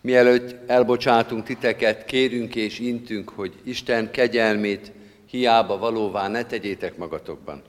Mielőtt 0.00 0.70
elbocsátunk 0.70 1.44
titeket, 1.44 2.04
kérünk 2.04 2.54
és 2.54 2.78
intünk, 2.78 3.28
hogy 3.28 3.52
Isten 3.64 4.10
kegyelmét 4.10 4.92
hiába 5.30 5.78
valóvá 5.78 6.28
ne 6.28 6.44
tegyétek 6.44 6.96
magatokban. 6.96 7.62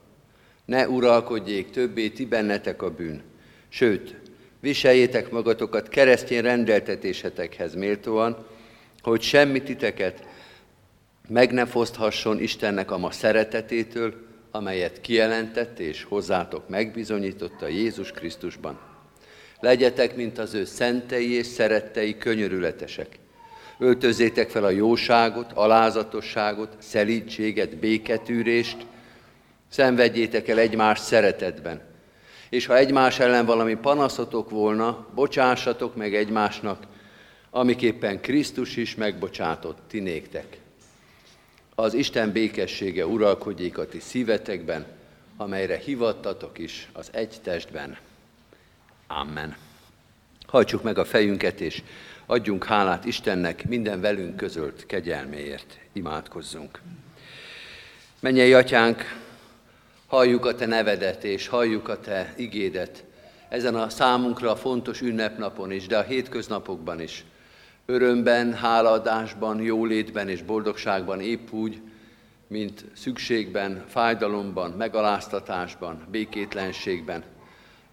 Ne 0.66 0.88
uralkodjék 0.88 1.70
többé 1.70 2.10
ti 2.10 2.26
bennetek 2.26 2.82
a 2.82 2.92
bűn. 2.92 3.22
Sőt, 3.70 4.16
viseljétek 4.66 5.32
magatokat 5.32 5.90
keresztény 5.90 6.42
rendeltetésetekhez 6.42 7.76
méltóan, 7.76 8.46
hogy 9.02 9.22
semmi 9.22 9.62
titeket 9.62 10.24
meg 11.28 11.52
ne 11.52 11.66
foszthasson 11.66 12.40
Istennek 12.40 12.92
a 12.92 12.98
ma 12.98 13.12
szeretetétől, 13.12 14.14
amelyet 14.52 15.02
kijelentett 15.02 15.80
és 15.80 16.04
hozzátok 16.04 16.70
megbizonyította 16.70 17.68
Jézus 17.68 18.12
Krisztusban. 18.12 18.80
Legyetek, 19.60 20.16
mint 20.16 20.38
az 20.38 20.54
ő 20.54 20.66
szentei 20.66 21.34
és 21.34 21.46
szerettei 21.46 22.18
könyörületesek. 22.18 23.20
Öltözzétek 23.80 24.50
fel 24.50 24.64
a 24.64 24.70
jóságot, 24.70 25.52
alázatosságot, 25.52 26.76
szelítséget, 26.80 27.78
béketűrést, 27.78 28.78
szenvedjétek 29.70 30.48
el 30.48 30.58
egymás 30.58 31.00
szeretetben. 31.00 31.95
És 32.50 32.66
ha 32.66 32.78
egymás 32.78 33.20
ellen 33.20 33.46
valami 33.46 33.76
panaszotok 33.76 34.50
volna, 34.50 35.08
bocsássatok 35.16 35.96
meg 35.96 36.16
egymásnak, 36.16 36.84
amiképpen 37.50 38.22
Krisztus 38.22 38.76
is 38.76 38.96
megbocsátott 38.96 39.78
ti 39.88 40.00
néktek. 40.00 40.58
Az 41.76 41.94
Isten 41.94 42.32
békessége 42.32 43.06
uralkodjék 43.06 43.78
a 43.78 43.88
ti 43.88 44.00
szívetekben, 44.00 44.86
amelyre 45.38 45.78
hivattatok 45.78 46.58
is 46.58 46.90
az 46.94 47.10
egy 47.12 47.36
testben. 47.44 47.98
Amen. 49.08 49.56
Hajtsuk 50.46 50.84
meg 50.84 50.98
a 50.98 51.06
fejünket, 51.06 51.62
és 51.62 51.84
adjunk 52.26 52.64
hálát 52.64 53.06
Istennek 53.06 53.68
minden 53.68 54.02
velünk 54.02 54.36
közölt 54.36 54.86
kegyelméért. 54.86 55.78
Imádkozzunk. 55.94 56.82
Mennyei 58.20 58.54
atyánk, 58.54 59.25
halljuk 60.08 60.46
a 60.46 60.56
te 60.56 60.66
nevedet, 60.66 61.24
és 61.24 61.48
halljuk 61.48 61.88
a 61.88 62.00
te 62.00 62.34
igédet 62.38 63.04
ezen 63.50 63.76
a 63.76 63.90
számunkra 63.90 64.56
fontos 64.56 65.02
ünnepnapon 65.02 65.72
is, 65.72 65.88
de 65.88 65.98
a 65.98 66.02
hétköznapokban 66.02 67.02
is. 67.02 67.26
Örömben, 67.86 68.54
hálaadásban, 68.54 69.62
jólétben 69.62 70.30
és 70.30 70.42
boldogságban 70.42 71.22
épp 71.22 71.52
úgy, 71.52 71.82
mint 72.48 72.86
szükségben, 72.94 73.84
fájdalomban, 73.88 74.72
megaláztatásban, 74.72 76.08
békétlenségben– 76.12 77.24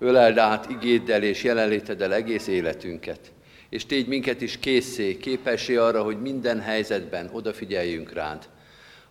Öleld 0.02 0.38
át 0.38 0.70
igéddel 0.70 1.22
és 1.22 1.42
jelenléteddel 1.42 2.14
egész 2.14 2.46
életünket, 2.46 3.32
és 3.68 3.86
tégy 3.86 4.06
minket 4.06 4.40
is 4.40 4.58
készé, 4.58 5.16
képessé 5.16 5.76
arra, 5.76 6.02
hogy 6.02 6.20
minden 6.20 6.60
helyzetben 6.60 7.30
odafigyeljünk 7.32 8.12
rád. 8.12 8.48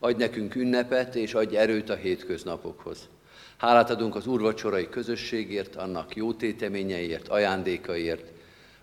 Adj 0.04 0.18
nekünk 0.18 0.56
ünnepet, 0.56 1.16
és 1.16 1.34
adj 1.34 1.58
erőt 1.58 1.89
a 1.89 1.95
hétköznapokhoz. 1.95 3.10
Hálát 3.58 3.89
adunk 3.89 4.16
az 4.16 4.28
úrvacsorai 4.28 4.89
közösségért, 4.89 5.76
annak 5.76 6.16
jó 6.16 6.34
téteményeiért, 6.34 7.28
ajándékaiért. 7.28 8.32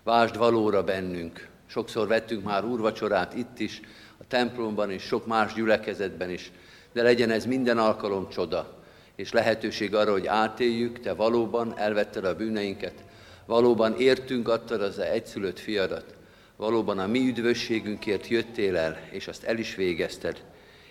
Vásd 0.03 0.37
valóra 0.37 0.83
bennünk. 0.83 1.47
Sokszor 1.65 2.07
vettünk 2.07 2.43
már 2.43 2.65
úrvacsorát 2.65 3.35
itt 3.35 3.59
is, 3.59 3.81
a 4.17 4.23
templomban 4.27 4.91
is, 4.91 5.01
sok 5.01 5.25
más 5.27 5.53
gyülekezetben 5.53 6.29
is, 6.29 6.51
de 6.93 7.01
legyen 7.01 7.31
ez 7.31 7.45
minden 7.45 7.77
alkalom 7.77 8.29
csoda, 8.29 8.83
és 9.15 9.31
lehetőség 9.31 9.95
arra, 9.95 10.11
hogy 10.11 10.27
átéljük, 10.27 10.99
te 10.99 11.13
valóban 11.13 11.77
elvetted 11.77 12.25
a 12.25 12.35
bűneinket, 12.35 13.03
valóban 13.45 13.95
értünk, 13.97 14.47
adtad 14.47 14.81
az 14.81 14.99
egyszülött 14.99 15.59
fiadat, 15.59 16.15
valóban 16.55 16.99
a 16.99 17.07
mi 17.07 17.27
üdvösségünkért 17.27 18.27
jöttél 18.27 18.77
el, 18.77 18.99
és 19.11 19.27
azt 19.27 19.43
el 19.43 19.57
is 19.57 19.75
végezted. 19.75 20.43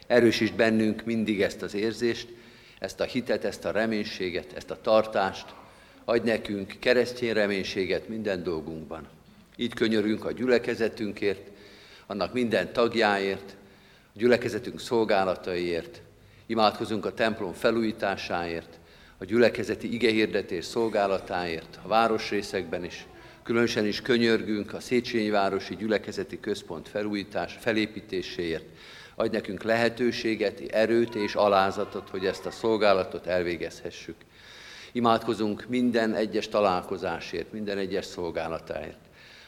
Erősítsd 0.08 0.54
bennünk 0.54 1.04
mindig 1.04 1.42
ezt 1.42 1.62
az 1.62 1.74
érzést, 1.74 2.28
ezt 2.78 3.00
a 3.00 3.04
hitet, 3.04 3.44
ezt 3.44 3.64
a 3.64 3.70
reménységet, 3.70 4.52
ezt 4.56 4.70
a 4.70 4.80
tartást, 4.80 5.46
adj 6.04 6.28
nekünk 6.28 6.74
keresztény 6.78 7.32
reménységet 7.32 8.08
minden 8.08 8.42
dolgunkban. 8.42 9.08
Így 9.56 9.74
könyörünk 9.74 10.24
a 10.24 10.32
gyülekezetünkért, 10.32 11.50
annak 12.06 12.32
minden 12.32 12.72
tagjáért, 12.72 13.56
a 14.14 14.18
gyülekezetünk 14.18 14.80
szolgálataiért, 14.80 16.00
Imádkozunk 16.50 17.06
a 17.06 17.14
templom 17.14 17.52
felújításáért, 17.52 18.78
a 19.18 19.24
gyülekezeti 19.24 19.92
igehirdetés 19.92 20.64
szolgálatáért, 20.64 21.78
a 21.82 21.88
városrészekben 21.88 22.84
is, 22.84 23.06
különösen 23.42 23.86
is 23.86 24.02
könyörgünk 24.02 24.72
a 24.74 24.80
Széchenyi 24.80 25.30
Városi 25.30 25.76
Gyülekezeti 25.76 26.40
Központ 26.40 26.88
felújítás, 26.88 27.56
felépítéséért. 27.60 28.64
Adj 29.18 29.36
nekünk 29.36 29.62
lehetőséget, 29.62 30.60
erőt 30.70 31.14
és 31.14 31.34
alázatot, 31.34 32.08
hogy 32.08 32.26
ezt 32.26 32.46
a 32.46 32.50
szolgálatot 32.50 33.26
elvégezhessük. 33.26 34.16
Imádkozunk 34.92 35.68
minden 35.68 36.14
egyes 36.14 36.48
találkozásért, 36.48 37.52
minden 37.52 37.78
egyes 37.78 38.04
szolgálatáért, 38.04 38.98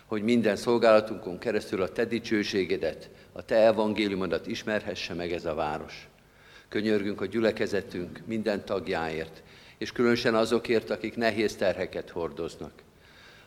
hogy 0.06 0.22
minden 0.22 0.56
szolgálatunkon 0.56 1.38
keresztül 1.38 1.82
a 1.82 1.88
Te 1.88 2.04
dicsőségedet, 2.04 3.10
a 3.32 3.44
Te 3.44 3.56
evangéliumodat 3.56 4.46
ismerhesse 4.46 5.14
meg 5.14 5.32
ez 5.32 5.44
a 5.44 5.54
város. 5.54 6.08
Könyörgünk 6.68 7.20
a 7.20 7.26
gyülekezetünk 7.26 8.20
minden 8.26 8.64
tagjáért, 8.64 9.42
és 9.78 9.92
különösen 9.92 10.34
azokért, 10.34 10.90
akik 10.90 11.16
nehéz 11.16 11.56
terheket 11.56 12.10
hordoznak. 12.10 12.72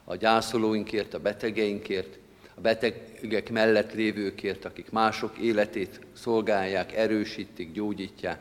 A 0.03 0.15
gyászolóinkért, 0.15 1.13
a 1.13 1.19
betegeinkért, 1.19 2.19
a 2.55 2.61
betegek 2.61 3.51
mellett 3.51 3.93
lévőkért, 3.93 4.65
akik 4.65 4.91
mások 4.91 5.37
életét 5.37 5.99
szolgálják, 6.13 6.93
erősítik, 6.93 7.71
gyógyítják, 7.71 8.39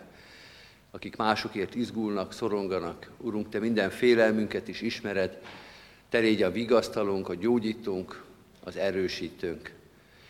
akik 0.91 1.17
másokért 1.17 1.75
izgulnak, 1.75 2.33
szoronganak. 2.33 3.11
Urunk, 3.19 3.49
Te 3.49 3.59
minden 3.59 3.91
félelmünket 3.91 4.69
is 4.69 4.81
ismered, 4.81 5.39
Te 6.09 6.19
légy 6.19 6.43
a 6.43 6.51
vigasztalónk, 6.51 7.29
a 7.29 7.35
gyógyítónk, 7.35 8.25
az 8.65 8.77
erősítőnk. 8.77 9.73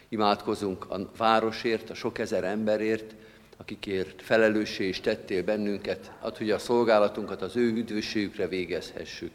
Imádkozunk 0.08 0.90
a 0.90 1.10
városért, 1.16 1.90
a 1.90 1.94
sok 1.94 2.18
ezer 2.18 2.44
emberért, 2.44 3.14
akikért 3.56 4.22
felelőssé 4.22 4.88
is 4.88 5.00
tettél 5.00 5.44
bennünket, 5.44 6.12
ad, 6.20 6.36
hogy 6.36 6.50
a 6.50 6.58
szolgálatunkat 6.58 7.42
az 7.42 7.56
ő 7.56 7.72
üdvösségükre 7.72 8.48
végezhessük. 8.48 9.32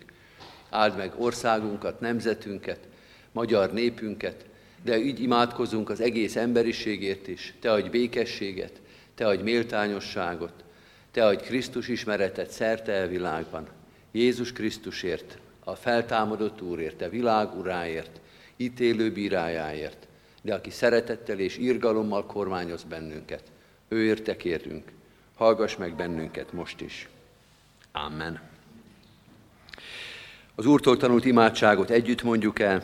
Áld 0.69 0.97
meg 0.97 1.13
országunkat, 1.17 1.99
nemzetünket, 1.99 2.79
magyar 3.38 3.73
népünket, 3.73 4.45
de 4.83 4.97
így 4.97 5.19
imádkozunk 5.19 5.89
az 5.89 6.01
egész 6.01 6.35
emberiségért 6.35 7.27
is. 7.27 7.53
Te 7.59 7.71
adj 7.71 7.89
békességet, 7.89 8.81
Te 9.15 9.27
adj 9.27 9.43
méltányosságot, 9.43 10.63
Te 11.11 11.25
adj 11.25 11.43
Krisztus 11.43 11.88
ismeretet 11.88 12.51
szerte 12.51 12.91
el 12.91 13.07
világban. 13.07 13.67
Jézus 14.11 14.51
Krisztusért, 14.51 15.38
a 15.63 15.75
feltámadott 15.75 16.61
Úrért, 16.61 16.97
Te 16.97 17.09
világ 17.09 17.57
uráért, 17.57 18.19
ítélő 18.55 19.11
bírájáért, 19.11 20.07
de 20.41 20.53
aki 20.53 20.69
szeretettel 20.69 21.39
és 21.39 21.57
irgalommal 21.57 22.25
kormányoz 22.25 22.83
bennünket. 22.83 23.43
Ő 23.88 24.03
érte 24.03 24.35
kérünk. 24.35 24.91
Hallgass 25.35 25.75
meg 25.75 25.95
bennünket 25.95 26.53
most 26.53 26.81
is. 26.81 27.09
Amen. 27.91 28.39
Az 30.55 30.65
Úrtól 30.65 30.97
tanult 30.97 31.25
imádságot 31.25 31.89
együtt 31.89 32.23
mondjuk 32.23 32.59
el. 32.59 32.83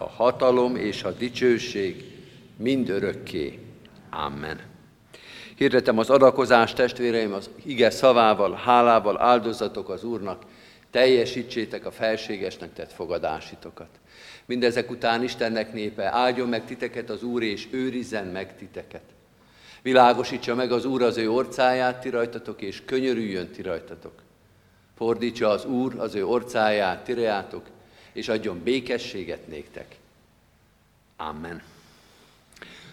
a 0.00 0.08
hatalom 0.08 0.76
és 0.76 1.02
a 1.02 1.10
dicsőség 1.10 2.04
mind 2.56 2.88
örökké. 2.88 3.58
Amen. 4.10 4.60
Hirdetem 5.56 5.98
az 5.98 6.10
adakozást, 6.10 6.76
testvéreim, 6.76 7.32
az 7.32 7.50
ige 7.64 7.90
szavával, 7.90 8.52
hálával 8.52 9.20
áldozatok 9.20 9.88
az 9.88 10.04
Úrnak, 10.04 10.42
teljesítsétek 10.90 11.86
a 11.86 11.90
felségesnek 11.90 12.72
tett 12.72 12.92
fogadásitokat. 12.92 13.88
Mindezek 14.46 14.90
után 14.90 15.22
Istennek 15.22 15.72
népe, 15.72 16.12
áldjon 16.12 16.48
meg 16.48 16.64
titeket 16.64 17.10
az 17.10 17.22
Úr, 17.22 17.42
és 17.42 17.66
őrizzen 17.70 18.26
meg 18.26 18.56
titeket. 18.56 19.02
Világosítsa 19.82 20.54
meg 20.54 20.72
az 20.72 20.84
Úr 20.84 21.02
az 21.02 21.16
ő 21.16 21.30
orcáját 21.30 22.00
ti 22.00 22.08
rajtatok, 22.08 22.62
és 22.62 22.82
könyörüljön 22.84 23.50
ti 23.50 23.62
rajtatok. 23.62 24.12
Fordítsa 24.96 25.48
az 25.48 25.64
Úr 25.64 25.94
az 25.98 26.14
ő 26.14 26.26
orcáját 26.26 27.04
ti 27.04 27.12
rejátok, 27.12 27.66
és 28.12 28.28
adjon 28.28 28.60
békességet 28.62 29.46
néktek. 29.48 29.96
Amen. 31.16 31.62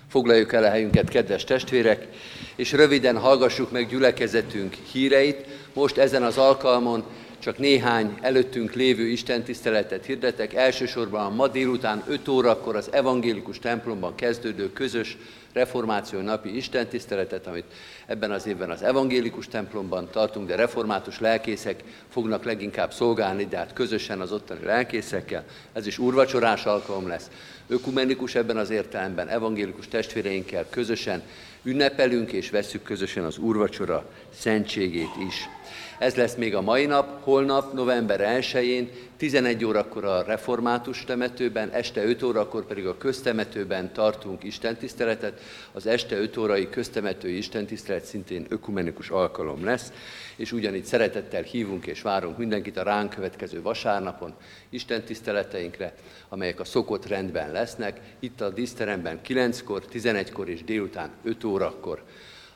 Foglaljuk 0.08 0.54
el 0.54 0.64
a 0.64 0.70
helyünket, 0.70 1.10
kedves 1.10 1.44
testvérek, 1.44 2.08
és 2.56 2.72
röviden 2.72 3.18
hallgassuk 3.18 3.72
meg 3.72 3.88
gyülekezetünk 3.88 4.74
híreit. 4.74 5.46
Most 5.74 5.98
ezen 5.98 6.24
az 6.24 6.38
alkalmon 6.38 7.04
csak 7.40 7.58
néhány 7.58 8.18
előttünk 8.22 8.74
lévő 8.74 9.08
istentiszteletet 9.08 10.06
hirdetek. 10.06 10.54
Elsősorban 10.54 11.26
a 11.26 11.36
ma 11.36 11.48
délután 11.48 12.04
5 12.08 12.28
órakor 12.28 12.76
az 12.76 12.92
evangélikus 12.92 13.60
templomban 13.60 14.16
kezdődő 14.16 14.74
közös 14.74 15.18
reformáció 15.58 16.20
napi 16.20 16.56
istentiszteletet, 16.56 17.48
amit 17.48 17.66
ebben 18.06 18.32
az 18.32 18.48
évben 18.48 18.70
az 18.70 18.84
evangélikus 18.84 19.48
templomban 19.48 20.10
tartunk, 20.12 20.48
de 20.48 20.56
református 20.56 21.20
lelkészek 21.20 21.84
fognak 22.10 22.44
leginkább 22.44 22.94
szolgálni, 22.94 23.46
de 23.46 23.58
hát 23.58 23.74
közösen 23.74 24.22
az 24.22 24.32
ottani 24.32 24.64
lelkészekkel. 24.64 25.44
Ez 25.74 25.88
is 25.88 25.98
úrvacsorás 25.98 26.66
alkalom 26.66 27.08
lesz. 27.08 27.30
Ökumenikus 27.68 28.36
ebben 28.36 28.58
az 28.58 28.70
értelemben, 28.70 29.28
evangélikus 29.28 29.88
testvéreinkkel 29.88 30.66
közösen 30.70 31.22
ünnepelünk 31.64 32.32
és 32.32 32.50
vesszük 32.50 32.84
közösen 32.84 33.24
az 33.24 33.38
úrvacsora 33.38 34.10
szentségét 34.34 35.16
is. 35.28 35.50
Ez 36.00 36.16
lesz 36.16 36.36
még 36.36 36.56
a 36.56 36.62
mai 36.62 36.86
nap, 36.86 37.24
holnap, 37.24 37.74
november 37.74 38.40
1-én, 38.42 38.90
11 39.18 39.66
órakor 39.66 40.06
a 40.06 40.24
református 40.24 41.04
temetőben, 41.04 41.70
este 41.70 42.04
5 42.04 42.24
órakor 42.24 42.66
pedig 42.66 42.86
a 42.86 42.98
köztemetőben 42.98 43.94
tartunk 43.94 44.44
istentiszteletet. 44.44 45.42
Az 45.72 45.88
este 45.88 46.18
5 46.18 46.38
órai 46.38 46.70
köztemetői 46.70 47.38
istentisztelet 47.38 48.06
szintén 48.06 48.46
ökumenikus 48.50 49.10
alkalom 49.10 49.66
lesz, 49.66 49.92
és 50.36 50.52
ugyanígy 50.52 50.86
szeretettel 50.86 51.42
hívunk 51.42 51.88
és 51.88 52.02
várunk 52.02 52.38
mindenkit 52.38 52.78
a 52.78 52.84
ránk 52.84 53.10
következő 53.10 53.62
vasárnapon 53.62 54.34
istentiszteleteinkre, 54.70 55.94
amelyek 56.30 56.60
a 56.60 56.66
szokott 56.66 57.08
rendben 57.08 57.52
lesznek, 57.52 58.00
itt 58.20 58.42
a 58.42 58.50
díszteremben 58.50 59.20
9-kor, 59.28 59.84
11-kor 59.94 60.50
és 60.50 60.64
délután 60.64 61.12
5 61.24 61.44
órakor 61.44 62.04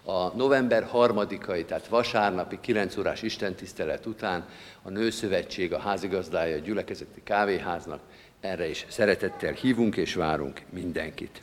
a 0.03 0.35
november 0.35 0.83
harmadikai, 0.83 1.65
tehát 1.65 1.87
vasárnapi 1.87 2.57
9 2.61 2.97
órás 2.97 3.21
istentisztelet 3.21 4.05
után 4.05 4.45
a 4.81 4.89
Nőszövetség, 4.89 5.73
a 5.73 5.79
házigazdája 5.79 6.55
a 6.55 6.59
gyülekezeti 6.59 7.21
kávéháznak, 7.23 7.99
erre 8.39 8.69
is 8.69 8.85
szeretettel 8.89 9.53
hívunk 9.53 9.97
és 9.97 10.13
várunk 10.13 10.61
mindenkit. 10.69 11.41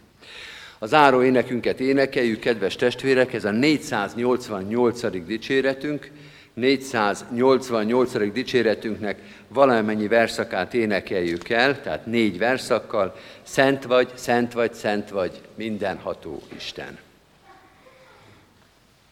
A 0.78 0.86
záró 0.86 1.22
énekünket 1.22 1.80
énekeljük, 1.80 2.40
kedves 2.40 2.76
testvérek, 2.76 3.32
ez 3.32 3.44
a 3.44 3.50
488. 3.50 5.24
dicséretünk, 5.26 6.11
488. 6.54 8.32
dicséretünknek 8.32 9.18
valamennyi 9.48 10.09
verszakát 10.09 10.74
énekeljük 10.74 11.48
el, 11.48 11.80
tehát 11.80 12.06
négy 12.06 12.38
verszakkal, 12.38 13.16
Szent 13.42 13.84
vagy, 13.84 14.11
Szent 14.14 14.52
vagy, 14.52 14.74
Szent 14.74 15.11
vagy, 15.11 15.40
mindenható 15.54 16.42
Isten. 16.56 16.98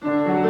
Thank 0.02 0.40
you. 0.40 0.45